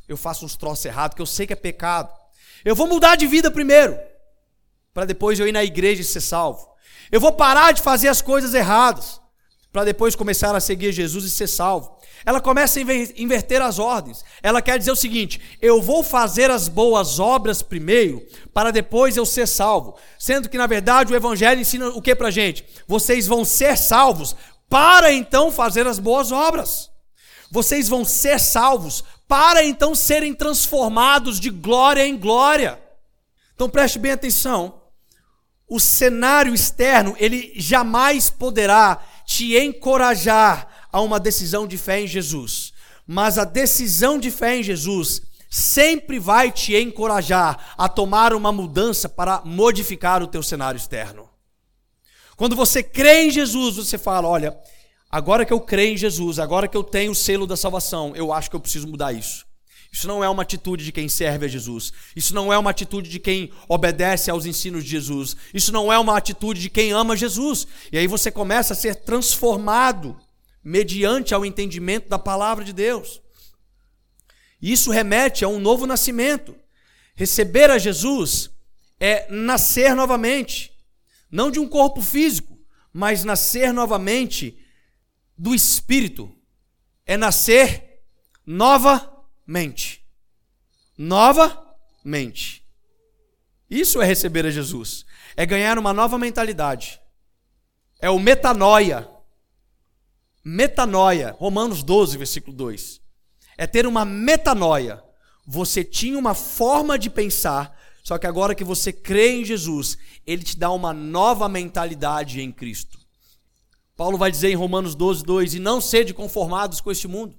Eu 0.06 0.16
faço 0.16 0.44
uns 0.44 0.54
troços 0.54 0.84
errados 0.84 1.16
que 1.16 1.20
eu 1.20 1.26
sei 1.26 1.48
que 1.48 1.52
é 1.52 1.56
pecado. 1.56 2.14
Eu 2.64 2.76
vou 2.76 2.86
mudar 2.86 3.16
de 3.16 3.26
vida 3.26 3.50
primeiro, 3.50 3.98
para 4.94 5.04
depois 5.04 5.40
eu 5.40 5.48
ir 5.48 5.52
na 5.52 5.64
igreja 5.64 6.02
e 6.02 6.04
ser 6.04 6.20
salvo. 6.20 6.68
Eu 7.10 7.20
vou 7.20 7.32
parar 7.32 7.72
de 7.72 7.82
fazer 7.82 8.06
as 8.06 8.22
coisas 8.22 8.54
erradas, 8.54 9.20
para 9.72 9.82
depois 9.82 10.14
começar 10.14 10.54
a 10.54 10.60
seguir 10.60 10.92
Jesus 10.92 11.24
e 11.24 11.30
ser 11.30 11.48
salvo. 11.48 11.95
Ela 12.26 12.40
começa 12.40 12.80
a 12.80 12.82
inverter 13.16 13.62
as 13.62 13.78
ordens. 13.78 14.24
Ela 14.42 14.60
quer 14.60 14.76
dizer 14.80 14.90
o 14.90 14.96
seguinte: 14.96 15.40
eu 15.62 15.80
vou 15.80 16.02
fazer 16.02 16.50
as 16.50 16.66
boas 16.66 17.20
obras 17.20 17.62
primeiro, 17.62 18.26
para 18.52 18.72
depois 18.72 19.16
eu 19.16 19.24
ser 19.24 19.46
salvo. 19.46 19.96
Sendo 20.18 20.48
que, 20.48 20.58
na 20.58 20.66
verdade, 20.66 21.12
o 21.12 21.16
Evangelho 21.16 21.60
ensina 21.60 21.88
o 21.90 22.02
que 22.02 22.16
para 22.16 22.32
gente? 22.32 22.66
Vocês 22.88 23.28
vão 23.28 23.44
ser 23.44 23.78
salvos 23.78 24.34
para 24.68 25.12
então 25.12 25.52
fazer 25.52 25.86
as 25.86 26.00
boas 26.00 26.32
obras. 26.32 26.90
Vocês 27.48 27.88
vão 27.88 28.04
ser 28.04 28.40
salvos 28.40 29.04
para 29.28 29.64
então 29.64 29.94
serem 29.94 30.34
transformados 30.34 31.38
de 31.38 31.48
glória 31.48 32.04
em 32.04 32.18
glória. 32.18 32.82
Então 33.54 33.70
preste 33.70 34.00
bem 34.00 34.10
atenção. 34.10 34.82
O 35.68 35.78
cenário 35.78 36.52
externo, 36.52 37.14
ele 37.18 37.52
jamais 37.56 38.30
poderá 38.30 39.00
te 39.24 39.56
encorajar 39.56 40.75
a 40.92 41.00
uma 41.00 41.20
decisão 41.20 41.66
de 41.66 41.76
fé 41.76 42.00
em 42.00 42.06
Jesus. 42.06 42.72
Mas 43.06 43.38
a 43.38 43.44
decisão 43.44 44.18
de 44.18 44.30
fé 44.30 44.56
em 44.56 44.62
Jesus 44.62 45.22
sempre 45.48 46.18
vai 46.18 46.50
te 46.50 46.76
encorajar 46.76 47.74
a 47.78 47.88
tomar 47.88 48.34
uma 48.34 48.52
mudança 48.52 49.08
para 49.08 49.42
modificar 49.44 50.22
o 50.22 50.26
teu 50.26 50.42
cenário 50.42 50.78
externo. 50.78 51.28
Quando 52.36 52.54
você 52.54 52.82
crê 52.82 53.24
em 53.24 53.30
Jesus, 53.30 53.76
você 53.76 53.96
fala: 53.96 54.28
olha, 54.28 54.56
agora 55.10 55.44
que 55.44 55.52
eu 55.52 55.60
creio 55.60 55.94
em 55.94 55.96
Jesus, 55.96 56.38
agora 56.38 56.68
que 56.68 56.76
eu 56.76 56.84
tenho 56.84 57.12
o 57.12 57.14
selo 57.14 57.46
da 57.46 57.56
salvação, 57.56 58.14
eu 58.14 58.32
acho 58.32 58.50
que 58.50 58.56
eu 58.56 58.60
preciso 58.60 58.88
mudar 58.88 59.12
isso. 59.12 59.46
Isso 59.90 60.06
não 60.06 60.22
é 60.22 60.28
uma 60.28 60.42
atitude 60.42 60.84
de 60.84 60.92
quem 60.92 61.08
serve 61.08 61.46
a 61.46 61.48
Jesus. 61.48 61.90
Isso 62.14 62.34
não 62.34 62.52
é 62.52 62.58
uma 62.58 62.68
atitude 62.68 63.08
de 63.08 63.18
quem 63.18 63.50
obedece 63.66 64.30
aos 64.30 64.44
ensinos 64.44 64.84
de 64.84 64.90
Jesus. 64.90 65.34
Isso 65.54 65.72
não 65.72 65.90
é 65.90 65.98
uma 65.98 66.18
atitude 66.18 66.60
de 66.60 66.68
quem 66.68 66.92
ama 66.92 67.16
Jesus. 67.16 67.66
E 67.90 67.96
aí 67.96 68.06
você 68.06 68.30
começa 68.30 68.74
a 68.74 68.76
ser 68.76 68.96
transformado 68.96 70.14
mediante 70.66 71.32
ao 71.32 71.46
entendimento 71.46 72.08
da 72.08 72.18
palavra 72.18 72.64
de 72.64 72.72
Deus. 72.72 73.22
Isso 74.60 74.90
remete 74.90 75.44
a 75.44 75.48
um 75.48 75.60
novo 75.60 75.86
nascimento. 75.86 76.56
Receber 77.14 77.70
a 77.70 77.78
Jesus 77.78 78.50
é 78.98 79.30
nascer 79.30 79.94
novamente, 79.94 80.72
não 81.30 81.52
de 81.52 81.60
um 81.60 81.68
corpo 81.68 82.02
físico, 82.02 82.58
mas 82.92 83.22
nascer 83.22 83.72
novamente 83.72 84.58
do 85.38 85.54
espírito. 85.54 86.36
É 87.06 87.16
nascer 87.16 88.02
novamente. 88.44 90.04
Novamente. 90.98 92.66
Isso 93.70 94.02
é 94.02 94.04
receber 94.04 94.44
a 94.44 94.50
Jesus. 94.50 95.06
É 95.36 95.46
ganhar 95.46 95.78
uma 95.78 95.92
nova 95.92 96.18
mentalidade. 96.18 97.00
É 98.00 98.10
o 98.10 98.18
metanoia 98.18 99.15
metanoia, 100.48 101.34
Romanos 101.36 101.82
12, 101.82 102.16
versículo 102.16 102.56
2. 102.56 103.00
É 103.58 103.66
ter 103.66 103.84
uma 103.84 104.04
metanoia. 104.04 105.02
Você 105.44 105.82
tinha 105.82 106.16
uma 106.16 106.34
forma 106.34 106.96
de 106.96 107.10
pensar, 107.10 107.76
só 108.04 108.16
que 108.16 108.28
agora 108.28 108.54
que 108.54 108.62
você 108.62 108.92
crê 108.92 109.40
em 109.40 109.44
Jesus, 109.44 109.98
ele 110.24 110.44
te 110.44 110.56
dá 110.56 110.70
uma 110.70 110.92
nova 110.92 111.48
mentalidade 111.48 112.40
em 112.40 112.52
Cristo. 112.52 112.96
Paulo 113.96 114.16
vai 114.16 114.30
dizer 114.30 114.48
em 114.48 114.54
Romanos 114.54 114.94
12, 114.94 115.24
2: 115.24 115.54
E 115.54 115.58
não 115.58 115.80
sede 115.80 116.14
conformados 116.14 116.80
com 116.80 116.92
este 116.92 117.08
mundo, 117.08 117.36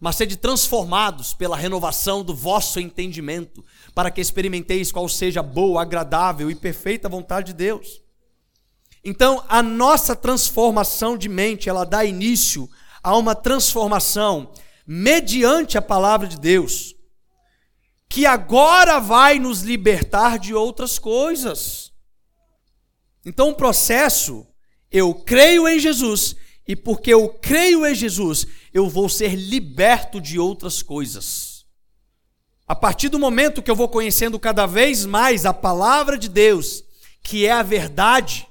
mas 0.00 0.16
sede 0.16 0.38
transformados 0.38 1.34
pela 1.34 1.58
renovação 1.58 2.24
do 2.24 2.34
vosso 2.34 2.80
entendimento, 2.80 3.62
para 3.94 4.10
que 4.10 4.20
experimenteis 4.20 4.90
qual 4.90 5.06
seja 5.10 5.42
boa, 5.42 5.82
agradável 5.82 6.50
e 6.50 6.54
perfeita 6.54 7.06
vontade 7.06 7.48
de 7.48 7.52
Deus. 7.52 8.05
Então, 9.08 9.44
a 9.48 9.62
nossa 9.62 10.16
transformação 10.16 11.16
de 11.16 11.28
mente, 11.28 11.68
ela 11.68 11.86
dá 11.86 12.04
início 12.04 12.68
a 13.00 13.16
uma 13.16 13.36
transformação 13.36 14.52
mediante 14.84 15.78
a 15.78 15.82
palavra 15.82 16.26
de 16.26 16.36
Deus, 16.36 16.92
que 18.08 18.26
agora 18.26 18.98
vai 18.98 19.38
nos 19.38 19.62
libertar 19.62 20.40
de 20.40 20.52
outras 20.52 20.98
coisas. 20.98 21.92
Então, 23.24 23.50
o 23.50 23.54
processo, 23.54 24.44
eu 24.90 25.14
creio 25.14 25.68
em 25.68 25.78
Jesus, 25.78 26.34
e 26.66 26.74
porque 26.74 27.14
eu 27.14 27.28
creio 27.28 27.86
em 27.86 27.94
Jesus, 27.94 28.44
eu 28.74 28.88
vou 28.88 29.08
ser 29.08 29.36
liberto 29.36 30.20
de 30.20 30.36
outras 30.36 30.82
coisas. 30.82 31.64
A 32.66 32.74
partir 32.74 33.08
do 33.08 33.20
momento 33.20 33.62
que 33.62 33.70
eu 33.70 33.76
vou 33.76 33.88
conhecendo 33.88 34.36
cada 34.36 34.66
vez 34.66 35.06
mais 35.06 35.46
a 35.46 35.54
palavra 35.54 36.18
de 36.18 36.28
Deus, 36.28 36.82
que 37.22 37.46
é 37.46 37.52
a 37.52 37.62
verdade, 37.62 38.48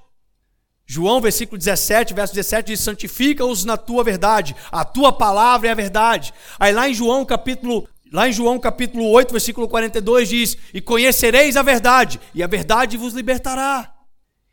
João, 0.88 1.19
versículo 1.19 1.58
17, 1.58 2.13
verso 2.13 2.34
17 2.34 2.67
diz: 2.67 2.80
Santifica-os 2.80 3.65
na 3.65 3.76
tua 3.76 4.04
verdade, 4.04 4.56
a 4.71 4.86
tua 4.86 5.12
palavra 5.12 5.67
é 5.67 5.71
a 5.71 5.76
verdade. 5.76 6.34
Aí 6.60 6.71
lá 6.71 6.88
em 6.88 6.93
João, 6.93 7.26
capítulo, 7.26 7.88
lá 8.12 8.30
em 8.30 8.34
João, 8.34 8.60
capítulo 8.60 9.10
8, 9.10 9.32
versículo 9.32 9.67
42 9.67 10.30
diz: 10.30 10.58
E 10.74 10.80
conhecereis 10.80 11.58
a 11.58 11.63
verdade, 11.63 12.19
e 12.34 12.43
a 12.43 12.48
verdade 12.48 12.98
vos 12.98 13.13
libertará. 13.13 13.93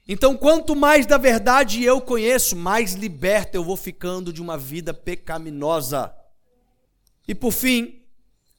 Então, 0.09 0.37
quanto 0.37 0.75
mais 0.75 1.07
da 1.07 1.16
verdade 1.16 1.85
eu 1.85 2.01
conheço, 2.01 2.57
mais 2.57 2.95
liberto 2.95 3.57
eu 3.57 3.62
vou 3.62 3.77
ficando 3.77 4.33
de 4.33 4.42
uma 4.42 4.57
vida 4.57 4.92
pecaminosa. 4.92 6.12
E 7.29 7.35
por 7.35 7.53
fim, 7.53 8.01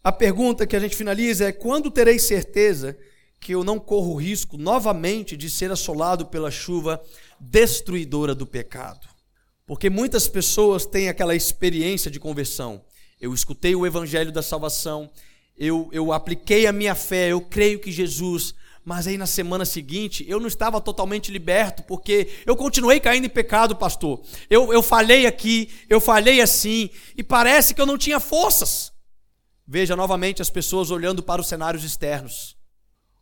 a 0.03 0.11
pergunta 0.11 0.67
que 0.67 0.75
a 0.75 0.79
gente 0.79 0.95
finaliza 0.95 1.45
é: 1.45 1.51
quando 1.51 1.89
terei 1.89 2.19
certeza 2.19 2.95
que 3.43 3.53
eu 3.53 3.63
não 3.63 3.77
corro 3.77 4.15
risco 4.15 4.57
novamente 4.57 5.35
de 5.35 5.49
ser 5.49 5.69
assolado 5.69 6.27
pela 6.27 6.49
chuva 6.49 7.01
destruidora 7.49 8.33
do 8.33 8.45
pecado. 8.45 9.07
Porque 9.65 9.89
muitas 9.89 10.27
pessoas 10.27 10.85
têm 10.85 11.09
aquela 11.09 11.35
experiência 11.35 12.09
de 12.09 12.19
conversão. 12.19 12.83
Eu 13.19 13.33
escutei 13.33 13.75
o 13.75 13.85
evangelho 13.85 14.31
da 14.31 14.41
salvação, 14.41 15.09
eu, 15.57 15.89
eu 15.93 16.11
apliquei 16.11 16.67
a 16.67 16.73
minha 16.73 16.95
fé, 16.95 17.29
eu 17.29 17.39
creio 17.39 17.79
que 17.79 17.91
Jesus, 17.91 18.53
mas 18.83 19.07
aí 19.07 19.17
na 19.17 19.25
semana 19.25 19.63
seguinte 19.65 20.25
eu 20.27 20.39
não 20.39 20.47
estava 20.47 20.81
totalmente 20.81 21.31
liberto, 21.31 21.83
porque 21.83 22.27
eu 22.45 22.55
continuei 22.55 22.99
caindo 22.99 23.25
em 23.25 23.29
pecado, 23.29 23.75
pastor. 23.75 24.21
Eu, 24.49 24.73
eu 24.73 24.81
falei 24.81 25.25
aqui, 25.25 25.69
eu 25.89 26.01
falei 26.01 26.41
assim, 26.41 26.89
e 27.15 27.23
parece 27.23 27.73
que 27.73 27.79
eu 27.79 27.85
não 27.85 27.97
tinha 27.97 28.19
forças. 28.19 28.91
Veja 29.65 29.95
novamente 29.95 30.41
as 30.41 30.49
pessoas 30.49 30.91
olhando 30.91 31.23
para 31.23 31.39
os 31.39 31.47
cenários 31.47 31.85
externos, 31.85 32.57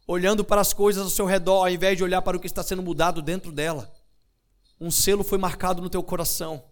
olhando 0.08 0.44
para 0.44 0.62
as 0.62 0.74
coisas 0.74 1.04
ao 1.04 1.10
seu 1.10 1.28
redor, 1.28 1.66
ao 1.66 1.70
invés 1.70 1.98
de 1.98 2.04
olhar 2.04 2.24
para 2.24 2.36
o 2.36 2.40
que 2.40 2.48
está 2.48 2.64
sendo 2.64 2.82
mudado 2.82 3.22
dentro 3.22 3.52
dela 3.52 4.01
um 4.82 4.90
selo 4.90 5.24
foi 5.24 5.38
marcado 5.38 5.80
no 5.80 5.90
teu 5.90 6.02
coração. 6.02 6.64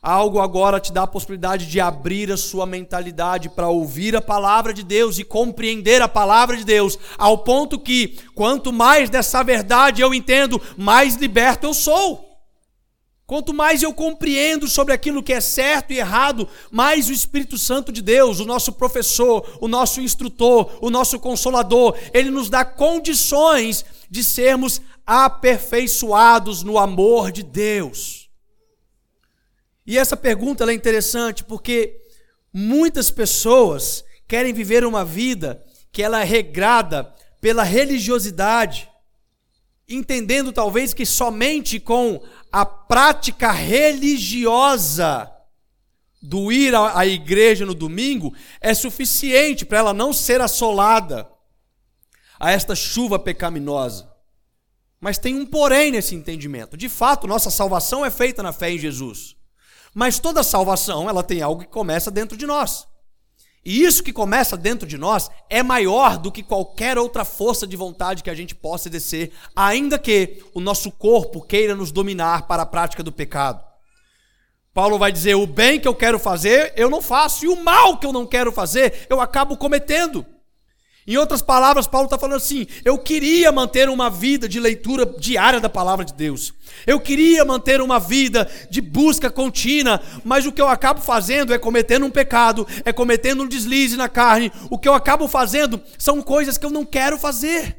Algo 0.00 0.40
agora 0.40 0.80
te 0.80 0.92
dá 0.92 1.02
a 1.02 1.08
possibilidade 1.08 1.66
de 1.66 1.80
abrir 1.80 2.30
a 2.30 2.36
sua 2.36 2.64
mentalidade 2.64 3.48
para 3.48 3.68
ouvir 3.68 4.14
a 4.16 4.22
palavra 4.22 4.72
de 4.72 4.84
Deus 4.84 5.18
e 5.18 5.24
compreender 5.24 6.00
a 6.00 6.08
palavra 6.08 6.56
de 6.56 6.64
Deus, 6.64 6.98
ao 7.18 7.38
ponto 7.38 7.78
que, 7.78 8.18
quanto 8.34 8.72
mais 8.72 9.10
dessa 9.10 9.42
verdade 9.42 10.00
eu 10.00 10.14
entendo, 10.14 10.60
mais 10.76 11.16
liberto 11.16 11.66
eu 11.66 11.74
sou. 11.74 12.31
Quanto 13.32 13.54
mais 13.54 13.82
eu 13.82 13.94
compreendo 13.94 14.68
sobre 14.68 14.92
aquilo 14.92 15.22
que 15.22 15.32
é 15.32 15.40
certo 15.40 15.90
e 15.90 15.98
errado, 15.98 16.46
mais 16.70 17.08
o 17.08 17.12
Espírito 17.14 17.56
Santo 17.56 17.90
de 17.90 18.02
Deus, 18.02 18.40
o 18.40 18.44
nosso 18.44 18.74
professor, 18.74 19.56
o 19.58 19.66
nosso 19.66 20.02
instrutor, 20.02 20.70
o 20.82 20.90
nosso 20.90 21.18
consolador, 21.18 21.96
ele 22.12 22.30
nos 22.30 22.50
dá 22.50 22.62
condições 22.62 23.86
de 24.10 24.22
sermos 24.22 24.82
aperfeiçoados 25.06 26.62
no 26.62 26.76
amor 26.76 27.32
de 27.32 27.42
Deus. 27.42 28.28
E 29.86 29.96
essa 29.96 30.14
pergunta 30.14 30.70
é 30.70 30.74
interessante 30.74 31.42
porque 31.42 32.02
muitas 32.52 33.10
pessoas 33.10 34.04
querem 34.28 34.52
viver 34.52 34.84
uma 34.84 35.06
vida 35.06 35.64
que 35.90 36.02
ela 36.02 36.20
é 36.20 36.24
regrada 36.24 37.10
pela 37.40 37.62
religiosidade, 37.62 38.91
entendendo 39.88 40.52
talvez 40.52 40.94
que 40.94 41.04
somente 41.04 41.78
com 41.78 42.22
a 42.50 42.64
prática 42.64 43.50
religiosa 43.50 45.30
do 46.22 46.52
ir 46.52 46.74
à 46.74 47.04
igreja 47.04 47.66
no 47.66 47.74
domingo 47.74 48.32
é 48.60 48.72
suficiente 48.74 49.64
para 49.64 49.78
ela 49.78 49.92
não 49.92 50.12
ser 50.12 50.40
assolada 50.40 51.28
a 52.38 52.50
esta 52.50 52.74
chuva 52.74 53.18
pecaminosa. 53.18 54.10
Mas 55.00 55.18
tem 55.18 55.34
um 55.34 55.44
porém 55.44 55.90
nesse 55.90 56.14
entendimento. 56.14 56.76
De 56.76 56.88
fato, 56.88 57.26
nossa 57.26 57.50
salvação 57.50 58.04
é 58.04 58.10
feita 58.10 58.40
na 58.42 58.52
fé 58.52 58.70
em 58.70 58.78
Jesus. 58.78 59.36
Mas 59.92 60.20
toda 60.20 60.44
salvação, 60.44 61.08
ela 61.08 61.24
tem 61.24 61.42
algo 61.42 61.62
que 61.62 61.68
começa 61.68 62.10
dentro 62.10 62.36
de 62.36 62.46
nós. 62.46 62.86
E 63.64 63.84
isso 63.84 64.02
que 64.02 64.12
começa 64.12 64.56
dentro 64.56 64.88
de 64.88 64.98
nós 64.98 65.30
é 65.48 65.62
maior 65.62 66.18
do 66.18 66.32
que 66.32 66.42
qualquer 66.42 66.98
outra 66.98 67.24
força 67.24 67.66
de 67.66 67.76
vontade 67.76 68.22
que 68.22 68.30
a 68.30 68.34
gente 68.34 68.54
possa 68.54 68.88
exercer, 68.88 69.30
ainda 69.54 69.98
que 69.98 70.42
o 70.52 70.60
nosso 70.60 70.90
corpo 70.90 71.40
queira 71.40 71.74
nos 71.74 71.92
dominar 71.92 72.48
para 72.48 72.62
a 72.62 72.66
prática 72.66 73.02
do 73.02 73.12
pecado. 73.12 73.62
Paulo 74.74 74.98
vai 74.98 75.12
dizer: 75.12 75.36
o 75.36 75.46
bem 75.46 75.78
que 75.78 75.86
eu 75.86 75.94
quero 75.94 76.18
fazer, 76.18 76.72
eu 76.76 76.90
não 76.90 77.00
faço, 77.00 77.44
e 77.44 77.48
o 77.48 77.62
mal 77.62 77.98
que 77.98 78.06
eu 78.06 78.12
não 78.12 78.26
quero 78.26 78.50
fazer, 78.50 79.06
eu 79.08 79.20
acabo 79.20 79.56
cometendo. 79.56 80.26
Em 81.06 81.16
outras 81.16 81.42
palavras, 81.42 81.86
Paulo 81.86 82.06
está 82.06 82.16
falando 82.16 82.36
assim: 82.36 82.66
eu 82.84 82.96
queria 82.96 83.50
manter 83.50 83.88
uma 83.88 84.08
vida 84.08 84.48
de 84.48 84.60
leitura 84.60 85.04
diária 85.04 85.60
da 85.60 85.68
palavra 85.68 86.04
de 86.04 86.12
Deus, 86.12 86.54
eu 86.86 87.00
queria 87.00 87.44
manter 87.44 87.80
uma 87.80 87.98
vida 87.98 88.48
de 88.70 88.80
busca 88.80 89.30
contínua, 89.30 90.00
mas 90.24 90.46
o 90.46 90.52
que 90.52 90.60
eu 90.62 90.68
acabo 90.68 91.00
fazendo 91.00 91.52
é 91.52 91.58
cometendo 91.58 92.06
um 92.06 92.10
pecado, 92.10 92.66
é 92.84 92.92
cometendo 92.92 93.42
um 93.42 93.48
deslize 93.48 93.96
na 93.96 94.08
carne, 94.08 94.52
o 94.70 94.78
que 94.78 94.88
eu 94.88 94.94
acabo 94.94 95.26
fazendo 95.26 95.80
são 95.98 96.22
coisas 96.22 96.56
que 96.56 96.66
eu 96.66 96.70
não 96.70 96.84
quero 96.84 97.18
fazer. 97.18 97.78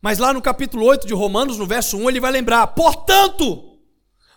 Mas 0.00 0.18
lá 0.18 0.32
no 0.32 0.42
capítulo 0.42 0.84
8 0.84 1.06
de 1.06 1.14
Romanos, 1.14 1.58
no 1.58 1.66
verso 1.66 1.96
1, 1.96 2.08
ele 2.08 2.20
vai 2.20 2.32
lembrar: 2.32 2.66
portanto, 2.68 3.71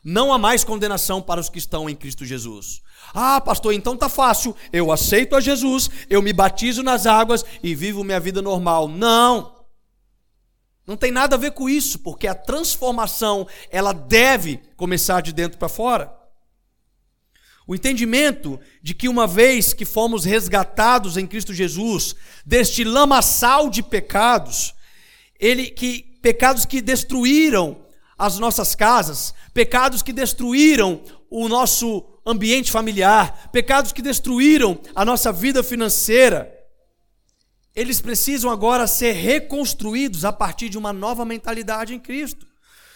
não 0.06 0.32
há 0.32 0.38
mais 0.38 0.64
condenação 0.64 1.20
para 1.20 1.42
os 1.42 1.50
que 1.50 1.58
estão 1.58 1.90
em 1.90 1.96
Cristo 1.96 2.24
Jesus. 2.24 2.84
Ah, 3.12 3.42
pastor, 3.42 3.74
então 3.74 3.98
tá 3.98 4.08
fácil. 4.08 4.56
Eu 4.72 4.92
aceito 4.92 5.36
a 5.36 5.42
Jesus, 5.42 5.90
eu 6.08 6.22
me 6.22 6.32
batizo 6.32 6.84
nas 6.84 7.08
águas 7.08 7.44
e 7.64 7.74
vivo 7.74 8.04
minha 8.04 8.20
vida 8.20 8.40
normal. 8.40 8.88
Não. 8.88 9.66
Não 10.86 10.96
tem 10.96 11.12
nada 11.12 11.36
a 11.36 11.40
ver 11.40 11.54
com 11.54 11.68
isso, 11.68 11.98
porque 11.98 12.28
a 12.28 12.36
transformação, 12.36 13.48
ela 13.72 13.94
deve 13.94 14.62
começar 14.78 15.22
de 15.22 15.34
dentro 15.34 15.58
para 15.58 15.68
fora. 15.68 16.16
O 17.66 17.74
entendimento 17.74 18.60
de 18.84 18.94
que 18.94 19.10
uma 19.10 19.26
vez 19.26 19.74
que 19.74 19.86
fomos 19.86 20.24
resgatados 20.24 21.18
em 21.18 21.26
Cristo 21.26 21.52
Jesus 21.52 22.16
deste 22.46 22.84
lamaçal 22.84 23.72
de 23.72 23.82
pecados, 23.82 24.76
ele 25.40 25.72
que 25.72 26.04
pecados 26.22 26.64
que 26.64 26.80
destruíram 26.80 27.85
as 28.18 28.40
nossas 28.40 28.76
casas, 28.76 29.34
pecados 29.54 30.02
que 30.02 30.14
destruíram 30.14 31.02
o 31.30 31.48
nosso 31.50 32.06
ambiente 32.26 32.72
familiar, 32.72 33.50
pecados 33.52 33.92
que 33.92 34.02
destruíram 34.02 34.80
a 34.96 35.04
nossa 35.04 35.32
vida 35.32 35.62
financeira. 35.62 36.52
Eles 37.76 38.00
precisam 38.00 38.50
agora 38.50 38.88
ser 38.88 39.12
reconstruídos 39.12 40.24
a 40.24 40.32
partir 40.32 40.70
de 40.70 40.78
uma 40.78 40.94
nova 40.94 41.26
mentalidade 41.26 41.94
em 41.94 42.00
Cristo. 42.00 42.48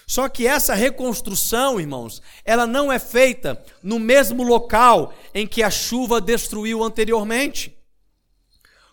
Só 0.08 0.28
que 0.28 0.48
essa 0.48 0.74
reconstrução, 0.74 1.80
irmãos, 1.80 2.22
ela 2.44 2.66
não 2.66 2.92
é 2.92 2.98
feita 2.98 3.64
no 3.84 4.00
mesmo 4.00 4.42
local 4.42 5.14
em 5.36 5.46
que 5.46 5.62
a 5.62 5.70
chuva 5.70 6.20
destruiu 6.20 6.84
anteriormente. 6.84 7.78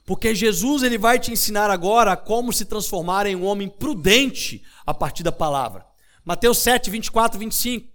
Porque 0.05 0.35
Jesus 0.35 0.83
ele 0.83 0.99
vai 0.99 1.19
te 1.19 1.33
ensinar 1.33 1.71
agora 1.71 2.17
como 2.17 2.53
se 2.53 2.67
transformar 2.67 3.27
em 3.27 3.35
um 3.35 3.47
homem 3.47 3.69
prudente 3.69 4.63
a 4.85 4.93
partir 4.93 5.23
da 5.23 5.33
palavra. 5.33 5.87
Mateus 6.27 6.59
7, 6.59 6.91
24, 6.91 7.39
25. 7.39 7.89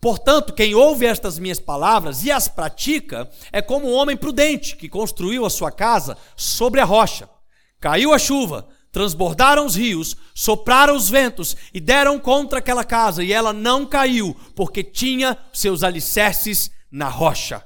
Portanto, 0.00 0.52
quem 0.52 0.74
ouve 0.74 1.06
estas 1.06 1.38
minhas 1.38 1.60
palavras 1.60 2.24
e 2.24 2.30
as 2.32 2.48
pratica 2.48 3.30
é 3.52 3.62
como 3.62 3.88
um 3.88 3.94
homem 3.94 4.16
prudente 4.16 4.74
que 4.74 4.88
construiu 4.88 5.46
a 5.46 5.50
sua 5.50 5.70
casa 5.70 6.18
sobre 6.36 6.80
a 6.80 6.84
rocha. 6.84 7.30
Caiu 7.78 8.12
a 8.12 8.18
chuva, 8.18 8.66
transbordaram 8.90 9.64
os 9.64 9.76
rios, 9.76 10.16
sopraram 10.34 10.96
os 10.96 11.08
ventos 11.08 11.56
e 11.72 11.78
deram 11.78 12.18
contra 12.18 12.58
aquela 12.58 12.82
casa, 12.82 13.22
e 13.22 13.32
ela 13.32 13.52
não 13.52 13.86
caiu, 13.86 14.36
porque 14.56 14.82
tinha 14.82 15.38
seus 15.52 15.84
alicerces 15.84 16.68
na 16.90 17.08
rocha. 17.08 17.64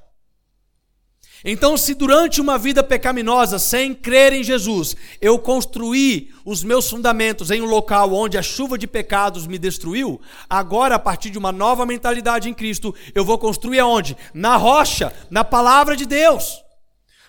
Então, 1.48 1.76
se 1.76 1.94
durante 1.94 2.40
uma 2.40 2.58
vida 2.58 2.82
pecaminosa, 2.82 3.56
sem 3.60 3.94
crer 3.94 4.32
em 4.32 4.42
Jesus, 4.42 4.96
eu 5.20 5.38
construí 5.38 6.34
os 6.44 6.64
meus 6.64 6.90
fundamentos 6.90 7.52
em 7.52 7.62
um 7.62 7.66
local 7.66 8.12
onde 8.12 8.36
a 8.36 8.42
chuva 8.42 8.76
de 8.76 8.88
pecados 8.88 9.46
me 9.46 9.56
destruiu, 9.56 10.20
agora, 10.50 10.96
a 10.96 10.98
partir 10.98 11.30
de 11.30 11.38
uma 11.38 11.52
nova 11.52 11.86
mentalidade 11.86 12.48
em 12.48 12.54
Cristo, 12.54 12.92
eu 13.14 13.24
vou 13.24 13.38
construir 13.38 13.78
aonde? 13.78 14.16
Na 14.34 14.56
rocha, 14.56 15.14
na 15.30 15.44
palavra 15.44 15.96
de 15.96 16.04
Deus. 16.04 16.64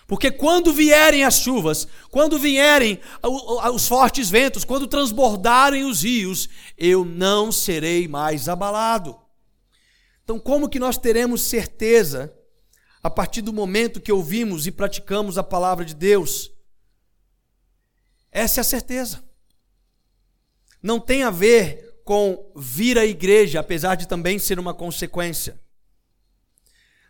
Porque 0.04 0.32
quando 0.32 0.72
vierem 0.72 1.22
as 1.22 1.38
chuvas, 1.38 1.86
quando 2.10 2.40
vierem 2.40 2.98
os 3.72 3.86
fortes 3.86 4.28
ventos, 4.28 4.64
quando 4.64 4.88
transbordarem 4.88 5.84
os 5.84 6.02
rios, 6.02 6.48
eu 6.76 7.04
não 7.04 7.52
serei 7.52 8.08
mais 8.08 8.48
abalado. 8.48 9.16
Então, 10.24 10.40
como 10.40 10.68
que 10.68 10.80
nós 10.80 10.98
teremos 10.98 11.42
certeza 11.42 12.34
a 13.08 13.10
partir 13.10 13.40
do 13.40 13.54
momento 13.54 14.02
que 14.02 14.12
ouvimos 14.12 14.66
e 14.66 14.70
praticamos 14.70 15.38
a 15.38 15.42
palavra 15.42 15.82
de 15.82 15.94
Deus. 15.94 16.52
Essa 18.30 18.60
é 18.60 18.62
a 18.62 18.64
certeza. 18.64 19.24
Não 20.82 21.00
tem 21.00 21.22
a 21.22 21.30
ver 21.30 22.02
com 22.04 22.52
vir 22.54 22.98
à 22.98 23.06
igreja, 23.06 23.60
apesar 23.60 23.94
de 23.94 24.06
também 24.06 24.38
ser 24.38 24.58
uma 24.58 24.74
consequência. 24.74 25.58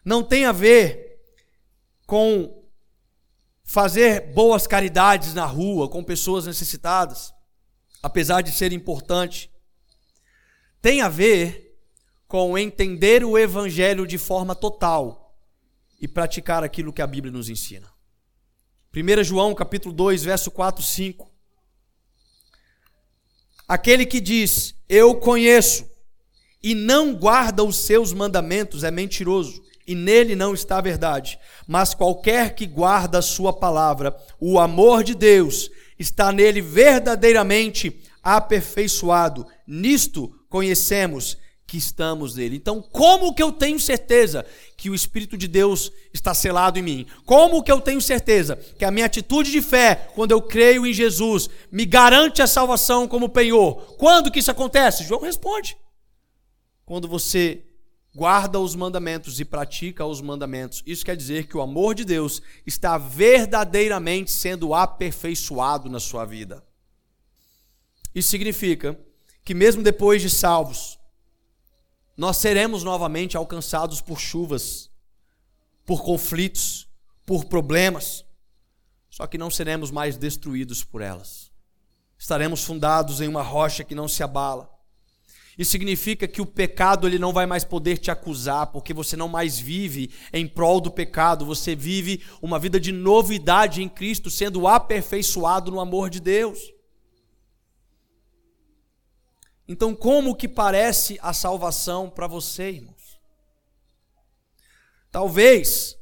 Não 0.04 0.22
tem 0.22 0.44
a 0.44 0.52
ver 0.52 1.20
com 2.06 2.64
fazer 3.64 4.32
boas 4.32 4.68
caridades 4.68 5.34
na 5.34 5.46
rua 5.46 5.88
com 5.88 6.04
pessoas 6.04 6.46
necessitadas, 6.46 7.34
apesar 8.00 8.40
de 8.42 8.52
ser 8.52 8.72
importante. 8.72 9.50
Tem 10.80 11.00
a 11.00 11.08
ver 11.08 11.76
com 12.28 12.56
entender 12.56 13.24
o 13.24 13.36
evangelho 13.36 14.06
de 14.06 14.16
forma 14.16 14.54
total 14.54 15.27
e 16.00 16.06
praticar 16.06 16.62
aquilo 16.62 16.92
que 16.92 17.02
a 17.02 17.06
Bíblia 17.06 17.32
nos 17.32 17.48
ensina. 17.48 17.88
1 18.94 19.24
João 19.24 19.54
capítulo 19.54 19.94
2, 19.94 20.24
verso 20.24 20.50
4, 20.50 20.82
5. 20.82 21.30
Aquele 23.66 24.06
que 24.06 24.20
diz, 24.20 24.74
eu 24.88 25.14
conheço, 25.16 25.88
e 26.62 26.74
não 26.74 27.14
guarda 27.14 27.62
os 27.62 27.76
seus 27.76 28.12
mandamentos 28.12 28.82
é 28.82 28.90
mentiroso, 28.90 29.62
e 29.86 29.94
nele 29.94 30.34
não 30.34 30.54
está 30.54 30.78
a 30.78 30.82
verdade. 30.82 31.38
Mas 31.66 31.94
qualquer 31.94 32.54
que 32.54 32.66
guarda 32.66 33.18
a 33.18 33.22
sua 33.22 33.52
palavra, 33.52 34.16
o 34.40 34.58
amor 34.58 35.04
de 35.04 35.14
Deus 35.14 35.70
está 35.98 36.32
nele 36.32 36.60
verdadeiramente 36.60 38.00
aperfeiçoado. 38.22 39.46
Nisto 39.66 40.34
conhecemos 40.48 41.36
que 41.68 41.76
estamos 41.76 42.34
nele. 42.34 42.56
Então, 42.56 42.80
como 42.80 43.34
que 43.34 43.42
eu 43.42 43.52
tenho 43.52 43.78
certeza 43.78 44.44
que 44.74 44.88
o 44.88 44.94
Espírito 44.94 45.36
de 45.36 45.46
Deus 45.46 45.92
está 46.14 46.32
selado 46.32 46.78
em 46.78 46.82
mim? 46.82 47.06
Como 47.26 47.62
que 47.62 47.70
eu 47.70 47.78
tenho 47.78 48.00
certeza 48.00 48.56
que 48.56 48.86
a 48.86 48.90
minha 48.90 49.04
atitude 49.04 49.50
de 49.50 49.60
fé, 49.60 50.08
quando 50.14 50.32
eu 50.32 50.40
creio 50.40 50.86
em 50.86 50.94
Jesus, 50.94 51.50
me 51.70 51.84
garante 51.84 52.40
a 52.40 52.46
salvação 52.46 53.06
como 53.06 53.28
penhor? 53.28 53.96
Quando 53.98 54.30
que 54.30 54.38
isso 54.38 54.50
acontece? 54.50 55.04
João 55.04 55.20
responde. 55.20 55.76
Quando 56.86 57.06
você 57.06 57.62
guarda 58.14 58.58
os 58.58 58.74
mandamentos 58.74 59.38
e 59.38 59.44
pratica 59.44 60.06
os 60.06 60.22
mandamentos. 60.22 60.82
Isso 60.86 61.04
quer 61.04 61.16
dizer 61.16 61.46
que 61.46 61.56
o 61.56 61.60
amor 61.60 61.94
de 61.94 62.04
Deus 62.04 62.40
está 62.66 62.96
verdadeiramente 62.96 64.32
sendo 64.32 64.74
aperfeiçoado 64.74 65.90
na 65.90 66.00
sua 66.00 66.24
vida. 66.24 66.64
Isso 68.14 68.30
significa 68.30 68.98
que 69.44 69.54
mesmo 69.54 69.82
depois 69.82 70.20
de 70.22 70.30
salvos, 70.30 70.97
nós 72.18 72.38
seremos 72.38 72.82
novamente 72.82 73.36
alcançados 73.36 74.00
por 74.00 74.18
chuvas, 74.18 74.90
por 75.86 76.02
conflitos, 76.02 76.88
por 77.24 77.44
problemas, 77.44 78.24
só 79.08 79.24
que 79.24 79.38
não 79.38 79.48
seremos 79.48 79.92
mais 79.92 80.16
destruídos 80.16 80.82
por 80.82 81.00
elas. 81.00 81.52
Estaremos 82.18 82.64
fundados 82.64 83.20
em 83.20 83.28
uma 83.28 83.42
rocha 83.42 83.84
que 83.84 83.94
não 83.94 84.08
se 84.08 84.20
abala. 84.24 84.68
Isso 85.56 85.70
significa 85.70 86.26
que 86.26 86.40
o 86.40 86.46
pecado 86.46 87.06
ele 87.06 87.20
não 87.20 87.32
vai 87.32 87.46
mais 87.46 87.62
poder 87.62 87.98
te 87.98 88.10
acusar, 88.10 88.66
porque 88.66 88.92
você 88.92 89.16
não 89.16 89.28
mais 89.28 89.56
vive 89.56 90.10
em 90.32 90.46
prol 90.46 90.80
do 90.80 90.90
pecado, 90.90 91.46
você 91.46 91.76
vive 91.76 92.24
uma 92.42 92.58
vida 92.58 92.80
de 92.80 92.90
novidade 92.90 93.80
em 93.80 93.88
Cristo, 93.88 94.28
sendo 94.28 94.66
aperfeiçoado 94.66 95.70
no 95.70 95.78
amor 95.78 96.10
de 96.10 96.18
Deus. 96.18 96.58
Então, 99.68 99.94
como 99.94 100.34
que 100.34 100.48
parece 100.48 101.18
a 101.20 101.34
salvação 101.34 102.08
para 102.08 102.26
você, 102.26 102.70
irmãos? 102.70 103.20
Talvez 105.12 105.96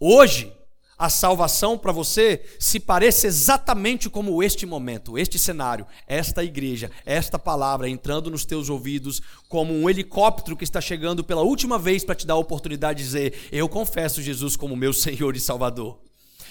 hoje 0.00 0.50
a 0.96 1.10
salvação 1.10 1.76
para 1.76 1.92
você 1.92 2.42
se 2.58 2.80
pareça 2.80 3.26
exatamente 3.26 4.08
como 4.08 4.42
este 4.42 4.64
momento, 4.64 5.18
este 5.18 5.38
cenário, 5.38 5.86
esta 6.06 6.42
igreja, 6.42 6.90
esta 7.04 7.38
palavra 7.38 7.88
entrando 7.88 8.30
nos 8.30 8.44
teus 8.46 8.70
ouvidos 8.70 9.20
como 9.48 9.74
um 9.74 9.90
helicóptero 9.90 10.56
que 10.56 10.64
está 10.64 10.80
chegando 10.80 11.24
pela 11.24 11.42
última 11.42 11.78
vez 11.78 12.04
para 12.04 12.14
te 12.14 12.26
dar 12.26 12.34
a 12.34 12.38
oportunidade 12.38 12.98
de 12.98 13.04
dizer: 13.04 13.48
Eu 13.52 13.68
confesso 13.68 14.22
Jesus 14.22 14.56
como 14.56 14.76
meu 14.76 14.92
Senhor 14.94 15.36
e 15.36 15.40
Salvador. 15.40 16.00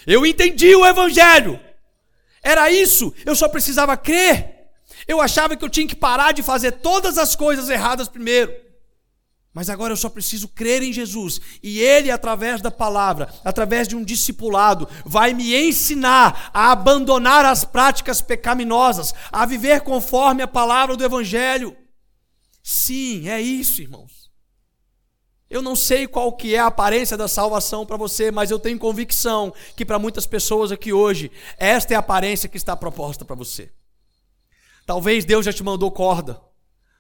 Eu 0.05 0.25
entendi 0.25 0.75
o 0.75 0.85
Evangelho. 0.85 1.59
Era 2.43 2.69
isso, 2.69 3.13
eu 3.25 3.35
só 3.35 3.47
precisava 3.47 3.95
crer. 3.95 4.52
Eu 5.07 5.21
achava 5.21 5.55
que 5.55 5.63
eu 5.63 5.69
tinha 5.69 5.87
que 5.87 5.95
parar 5.95 6.31
de 6.31 6.43
fazer 6.43 6.73
todas 6.73 7.17
as 7.17 7.35
coisas 7.35 7.69
erradas 7.69 8.07
primeiro. 8.07 8.53
Mas 9.53 9.69
agora 9.69 9.93
eu 9.93 9.97
só 9.97 10.09
preciso 10.09 10.47
crer 10.47 10.81
em 10.81 10.91
Jesus 10.91 11.39
e 11.61 11.79
Ele, 11.79 12.09
através 12.09 12.59
da 12.59 12.71
palavra, 12.71 13.31
através 13.45 13.87
de 13.87 13.95
um 13.95 14.03
discipulado, 14.03 14.89
vai 15.05 15.31
me 15.33 15.55
ensinar 15.55 16.49
a 16.51 16.71
abandonar 16.71 17.45
as 17.45 17.63
práticas 17.63 18.19
pecaminosas, 18.19 19.13
a 19.31 19.45
viver 19.45 19.81
conforme 19.81 20.41
a 20.41 20.47
palavra 20.47 20.97
do 20.97 21.03
Evangelho. 21.03 21.77
Sim, 22.63 23.29
é 23.29 23.39
isso, 23.39 23.79
irmãos. 23.81 24.31
Eu 25.47 25.61
não 25.61 25.75
sei 25.75 26.07
qual 26.07 26.33
que 26.33 26.55
é 26.55 26.59
a 26.59 26.65
aparência 26.65 27.15
da 27.15 27.27
salvação 27.27 27.85
para 27.85 27.95
você, 27.95 28.31
mas 28.31 28.49
eu 28.49 28.57
tenho 28.57 28.79
convicção 28.79 29.53
que 29.75 29.85
para 29.85 29.99
muitas 29.99 30.25
pessoas 30.25 30.71
aqui 30.71 30.91
hoje, 30.91 31.31
esta 31.59 31.93
é 31.93 31.95
a 31.95 31.99
aparência 31.99 32.49
que 32.49 32.57
está 32.57 32.75
proposta 32.75 33.23
para 33.23 33.35
você. 33.35 33.71
Talvez 34.85 35.25
Deus 35.25 35.45
já 35.45 35.53
te 35.53 35.63
mandou 35.63 35.91
corda. 35.91 36.41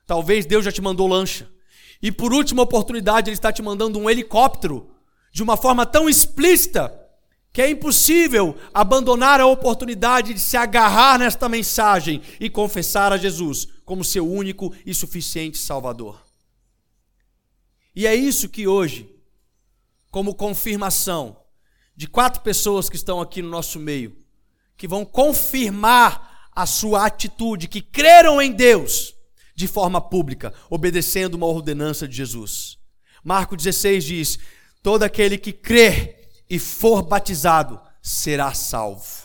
Talvez 0.05 0.45
Deus 0.45 0.65
já 0.65 0.71
te 0.71 0.81
mandou 0.81 1.07
lancha. 1.07 1.49
E 2.01 2.11
por 2.11 2.33
última 2.33 2.61
oportunidade, 2.61 3.29
Ele 3.29 3.35
está 3.35 3.51
te 3.51 3.61
mandando 3.61 3.97
um 3.99 4.09
helicóptero 4.09 4.91
de 5.31 5.41
uma 5.41 5.57
forma 5.57 5.85
tão 5.85 6.09
explícita 6.09 6.99
que 7.51 7.61
é 7.61 7.69
impossível 7.69 8.57
abandonar 8.73 9.39
a 9.39 9.45
oportunidade 9.45 10.33
de 10.33 10.39
se 10.39 10.57
agarrar 10.57 11.19
nesta 11.19 11.47
mensagem 11.47 12.21
e 12.39 12.49
confessar 12.49 13.13
a 13.13 13.17
Jesus 13.17 13.67
como 13.85 14.03
seu 14.03 14.27
único 14.27 14.73
e 14.85 14.93
suficiente 14.93 15.57
Salvador. 15.59 16.23
E 17.95 18.07
é 18.07 18.15
isso 18.15 18.49
que 18.49 18.67
hoje, 18.67 19.07
como 20.09 20.33
confirmação 20.33 21.37
de 21.95 22.07
quatro 22.07 22.41
pessoas 22.41 22.89
que 22.89 22.95
estão 22.95 23.21
aqui 23.21 23.41
no 23.41 23.49
nosso 23.49 23.79
meio, 23.79 24.17
que 24.75 24.87
vão 24.87 25.05
confirmar 25.05 26.32
a 26.55 26.65
sua 26.65 27.05
atitude, 27.05 27.67
que 27.67 27.81
creram 27.81 28.41
em 28.41 28.51
Deus 28.51 29.13
de 29.55 29.67
forma 29.67 30.01
pública, 30.01 30.53
obedecendo 30.69 31.35
uma 31.35 31.45
ordenança 31.45 32.07
de 32.07 32.15
Jesus. 32.15 32.77
Marco 33.23 33.55
16 33.55 34.03
diz: 34.03 34.39
Todo 34.81 35.03
aquele 35.03 35.37
que 35.37 35.53
crer 35.53 36.29
e 36.49 36.59
for 36.59 37.01
batizado 37.01 37.79
será 38.01 38.53
salvo. 38.53 39.23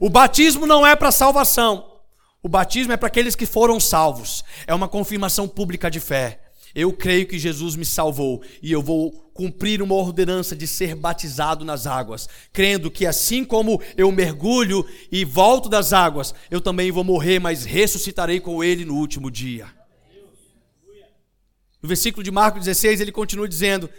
O 0.00 0.08
batismo 0.08 0.66
não 0.66 0.86
é 0.86 0.94
para 0.94 1.10
salvação. 1.10 2.00
O 2.40 2.48
batismo 2.48 2.92
é 2.92 2.96
para 2.96 3.08
aqueles 3.08 3.34
que 3.34 3.46
foram 3.46 3.80
salvos. 3.80 4.44
É 4.66 4.72
uma 4.72 4.88
confirmação 4.88 5.48
pública 5.48 5.90
de 5.90 5.98
fé. 5.98 6.40
Eu 6.78 6.92
creio 6.92 7.26
que 7.26 7.40
Jesus 7.40 7.74
me 7.74 7.84
salvou 7.84 8.40
e 8.62 8.70
eu 8.70 8.80
vou 8.80 9.10
cumprir 9.34 9.82
uma 9.82 9.96
ordenança 9.96 10.54
de 10.54 10.64
ser 10.64 10.94
batizado 10.94 11.64
nas 11.64 11.88
águas, 11.88 12.28
crendo 12.52 12.88
que 12.88 13.04
assim 13.04 13.44
como 13.44 13.82
eu 13.96 14.12
mergulho 14.12 14.88
e 15.10 15.24
volto 15.24 15.68
das 15.68 15.92
águas, 15.92 16.32
eu 16.48 16.60
também 16.60 16.92
vou 16.92 17.02
morrer, 17.02 17.40
mas 17.40 17.64
ressuscitarei 17.64 18.38
com 18.38 18.62
ele 18.62 18.84
no 18.84 18.94
último 18.94 19.28
dia. 19.28 19.66
No 21.82 21.88
versículo 21.88 22.22
de 22.22 22.30
Marcos 22.30 22.64
16, 22.64 23.00
ele 23.00 23.10
continua 23.10 23.48
dizendo: 23.48 23.90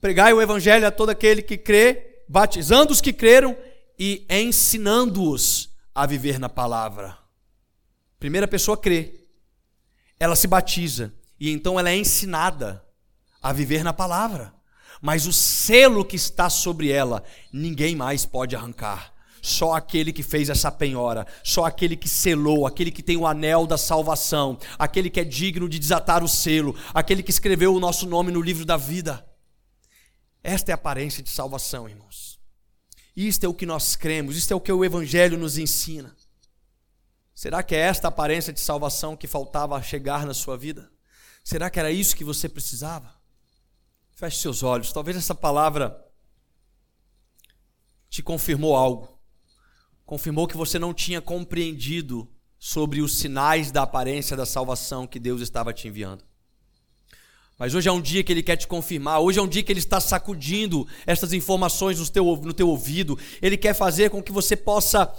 Pregai 0.00 0.32
o 0.32 0.40
evangelho 0.40 0.86
a 0.86 0.90
todo 0.90 1.10
aquele 1.10 1.42
que 1.42 1.58
crê, 1.58 2.22
batizando 2.26 2.94
os 2.94 3.02
que 3.02 3.12
creram 3.12 3.54
e 3.98 4.24
ensinando-os 4.30 5.68
a 5.94 6.06
viver 6.06 6.38
na 6.38 6.48
palavra. 6.48 7.18
Primeira 8.18 8.48
pessoa 8.48 8.74
crê, 8.74 9.26
ela 10.18 10.34
se 10.34 10.46
batiza 10.46 11.12
e 11.38 11.50
então 11.50 11.78
ela 11.78 11.90
é 11.90 11.96
ensinada 11.96 12.84
a 13.42 13.52
viver 13.52 13.84
na 13.84 13.92
palavra. 13.92 14.52
Mas 15.00 15.26
o 15.26 15.32
selo 15.32 16.04
que 16.04 16.16
está 16.16 16.50
sobre 16.50 16.90
ela, 16.90 17.22
ninguém 17.52 17.94
mais 17.94 18.26
pode 18.26 18.56
arrancar. 18.56 19.14
Só 19.40 19.74
aquele 19.74 20.12
que 20.12 20.22
fez 20.22 20.48
essa 20.48 20.70
penhora, 20.70 21.24
só 21.44 21.64
aquele 21.64 21.96
que 21.96 22.08
selou, 22.08 22.66
aquele 22.66 22.90
que 22.90 23.02
tem 23.02 23.16
o 23.16 23.26
anel 23.26 23.66
da 23.66 23.78
salvação, 23.78 24.58
aquele 24.76 25.08
que 25.08 25.20
é 25.20 25.24
digno 25.24 25.68
de 25.68 25.78
desatar 25.78 26.24
o 26.24 26.28
selo, 26.28 26.74
aquele 26.92 27.22
que 27.22 27.30
escreveu 27.30 27.72
o 27.72 27.80
nosso 27.80 28.06
nome 28.06 28.32
no 28.32 28.42
livro 28.42 28.64
da 28.64 28.76
vida. 28.76 29.24
Esta 30.42 30.72
é 30.72 30.72
a 30.72 30.74
aparência 30.74 31.22
de 31.22 31.30
salvação, 31.30 31.88
irmãos. 31.88 32.40
Isto 33.14 33.44
é 33.44 33.48
o 33.48 33.54
que 33.54 33.66
nós 33.66 33.94
cremos, 33.94 34.36
isto 34.36 34.52
é 34.52 34.56
o 34.56 34.60
que 34.60 34.72
o 34.72 34.84
Evangelho 34.84 35.38
nos 35.38 35.56
ensina. 35.56 36.14
Será 37.34 37.62
que 37.62 37.74
é 37.74 37.78
esta 37.78 38.08
aparência 38.08 38.52
de 38.52 38.60
salvação 38.60 39.16
que 39.16 39.28
faltava 39.28 39.80
chegar 39.80 40.26
na 40.26 40.34
sua 40.34 40.56
vida? 40.56 40.90
Será 41.48 41.70
que 41.70 41.80
era 41.80 41.90
isso 41.90 42.14
que 42.14 42.24
você 42.24 42.46
precisava? 42.46 43.10
Feche 44.10 44.36
seus 44.36 44.62
olhos. 44.62 44.92
Talvez 44.92 45.16
essa 45.16 45.34
palavra 45.34 45.98
te 48.10 48.22
confirmou 48.22 48.76
algo. 48.76 49.18
Confirmou 50.04 50.46
que 50.46 50.58
você 50.58 50.78
não 50.78 50.92
tinha 50.92 51.22
compreendido 51.22 52.30
sobre 52.58 53.00
os 53.00 53.16
sinais 53.16 53.70
da 53.70 53.80
aparência 53.80 54.36
da 54.36 54.44
salvação 54.44 55.06
que 55.06 55.18
Deus 55.18 55.40
estava 55.40 55.72
te 55.72 55.88
enviando. 55.88 56.22
Mas 57.58 57.74
hoje 57.74 57.88
é 57.88 57.92
um 57.92 58.02
dia 58.02 58.22
que 58.22 58.30
Ele 58.30 58.42
quer 58.42 58.58
te 58.58 58.68
confirmar, 58.68 59.20
hoje 59.20 59.38
é 59.38 59.42
um 59.42 59.48
dia 59.48 59.62
que 59.62 59.72
Ele 59.72 59.80
está 59.80 60.02
sacudindo 60.02 60.86
essas 61.06 61.32
informações 61.32 61.98
no 61.98 62.06
teu, 62.10 62.36
no 62.36 62.52
teu 62.52 62.68
ouvido. 62.68 63.18
Ele 63.40 63.56
quer 63.56 63.72
fazer 63.72 64.10
com 64.10 64.22
que 64.22 64.32
você 64.32 64.54
possa 64.54 65.10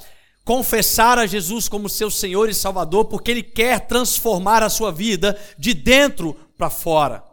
confessar 0.49 1.19
a 1.19 1.27
Jesus 1.27 1.69
como 1.69 1.87
seu 1.87 2.09
Senhor 2.09 2.49
e 2.49 2.55
Salvador, 2.55 3.05
porque 3.05 3.29
Ele 3.29 3.43
quer 3.43 3.81
transformar 3.81 4.63
a 4.63 4.69
sua 4.69 4.91
vida 4.91 5.39
de 5.59 5.75
dentro 5.75 6.35
para 6.57 6.71
fora. 6.71 7.23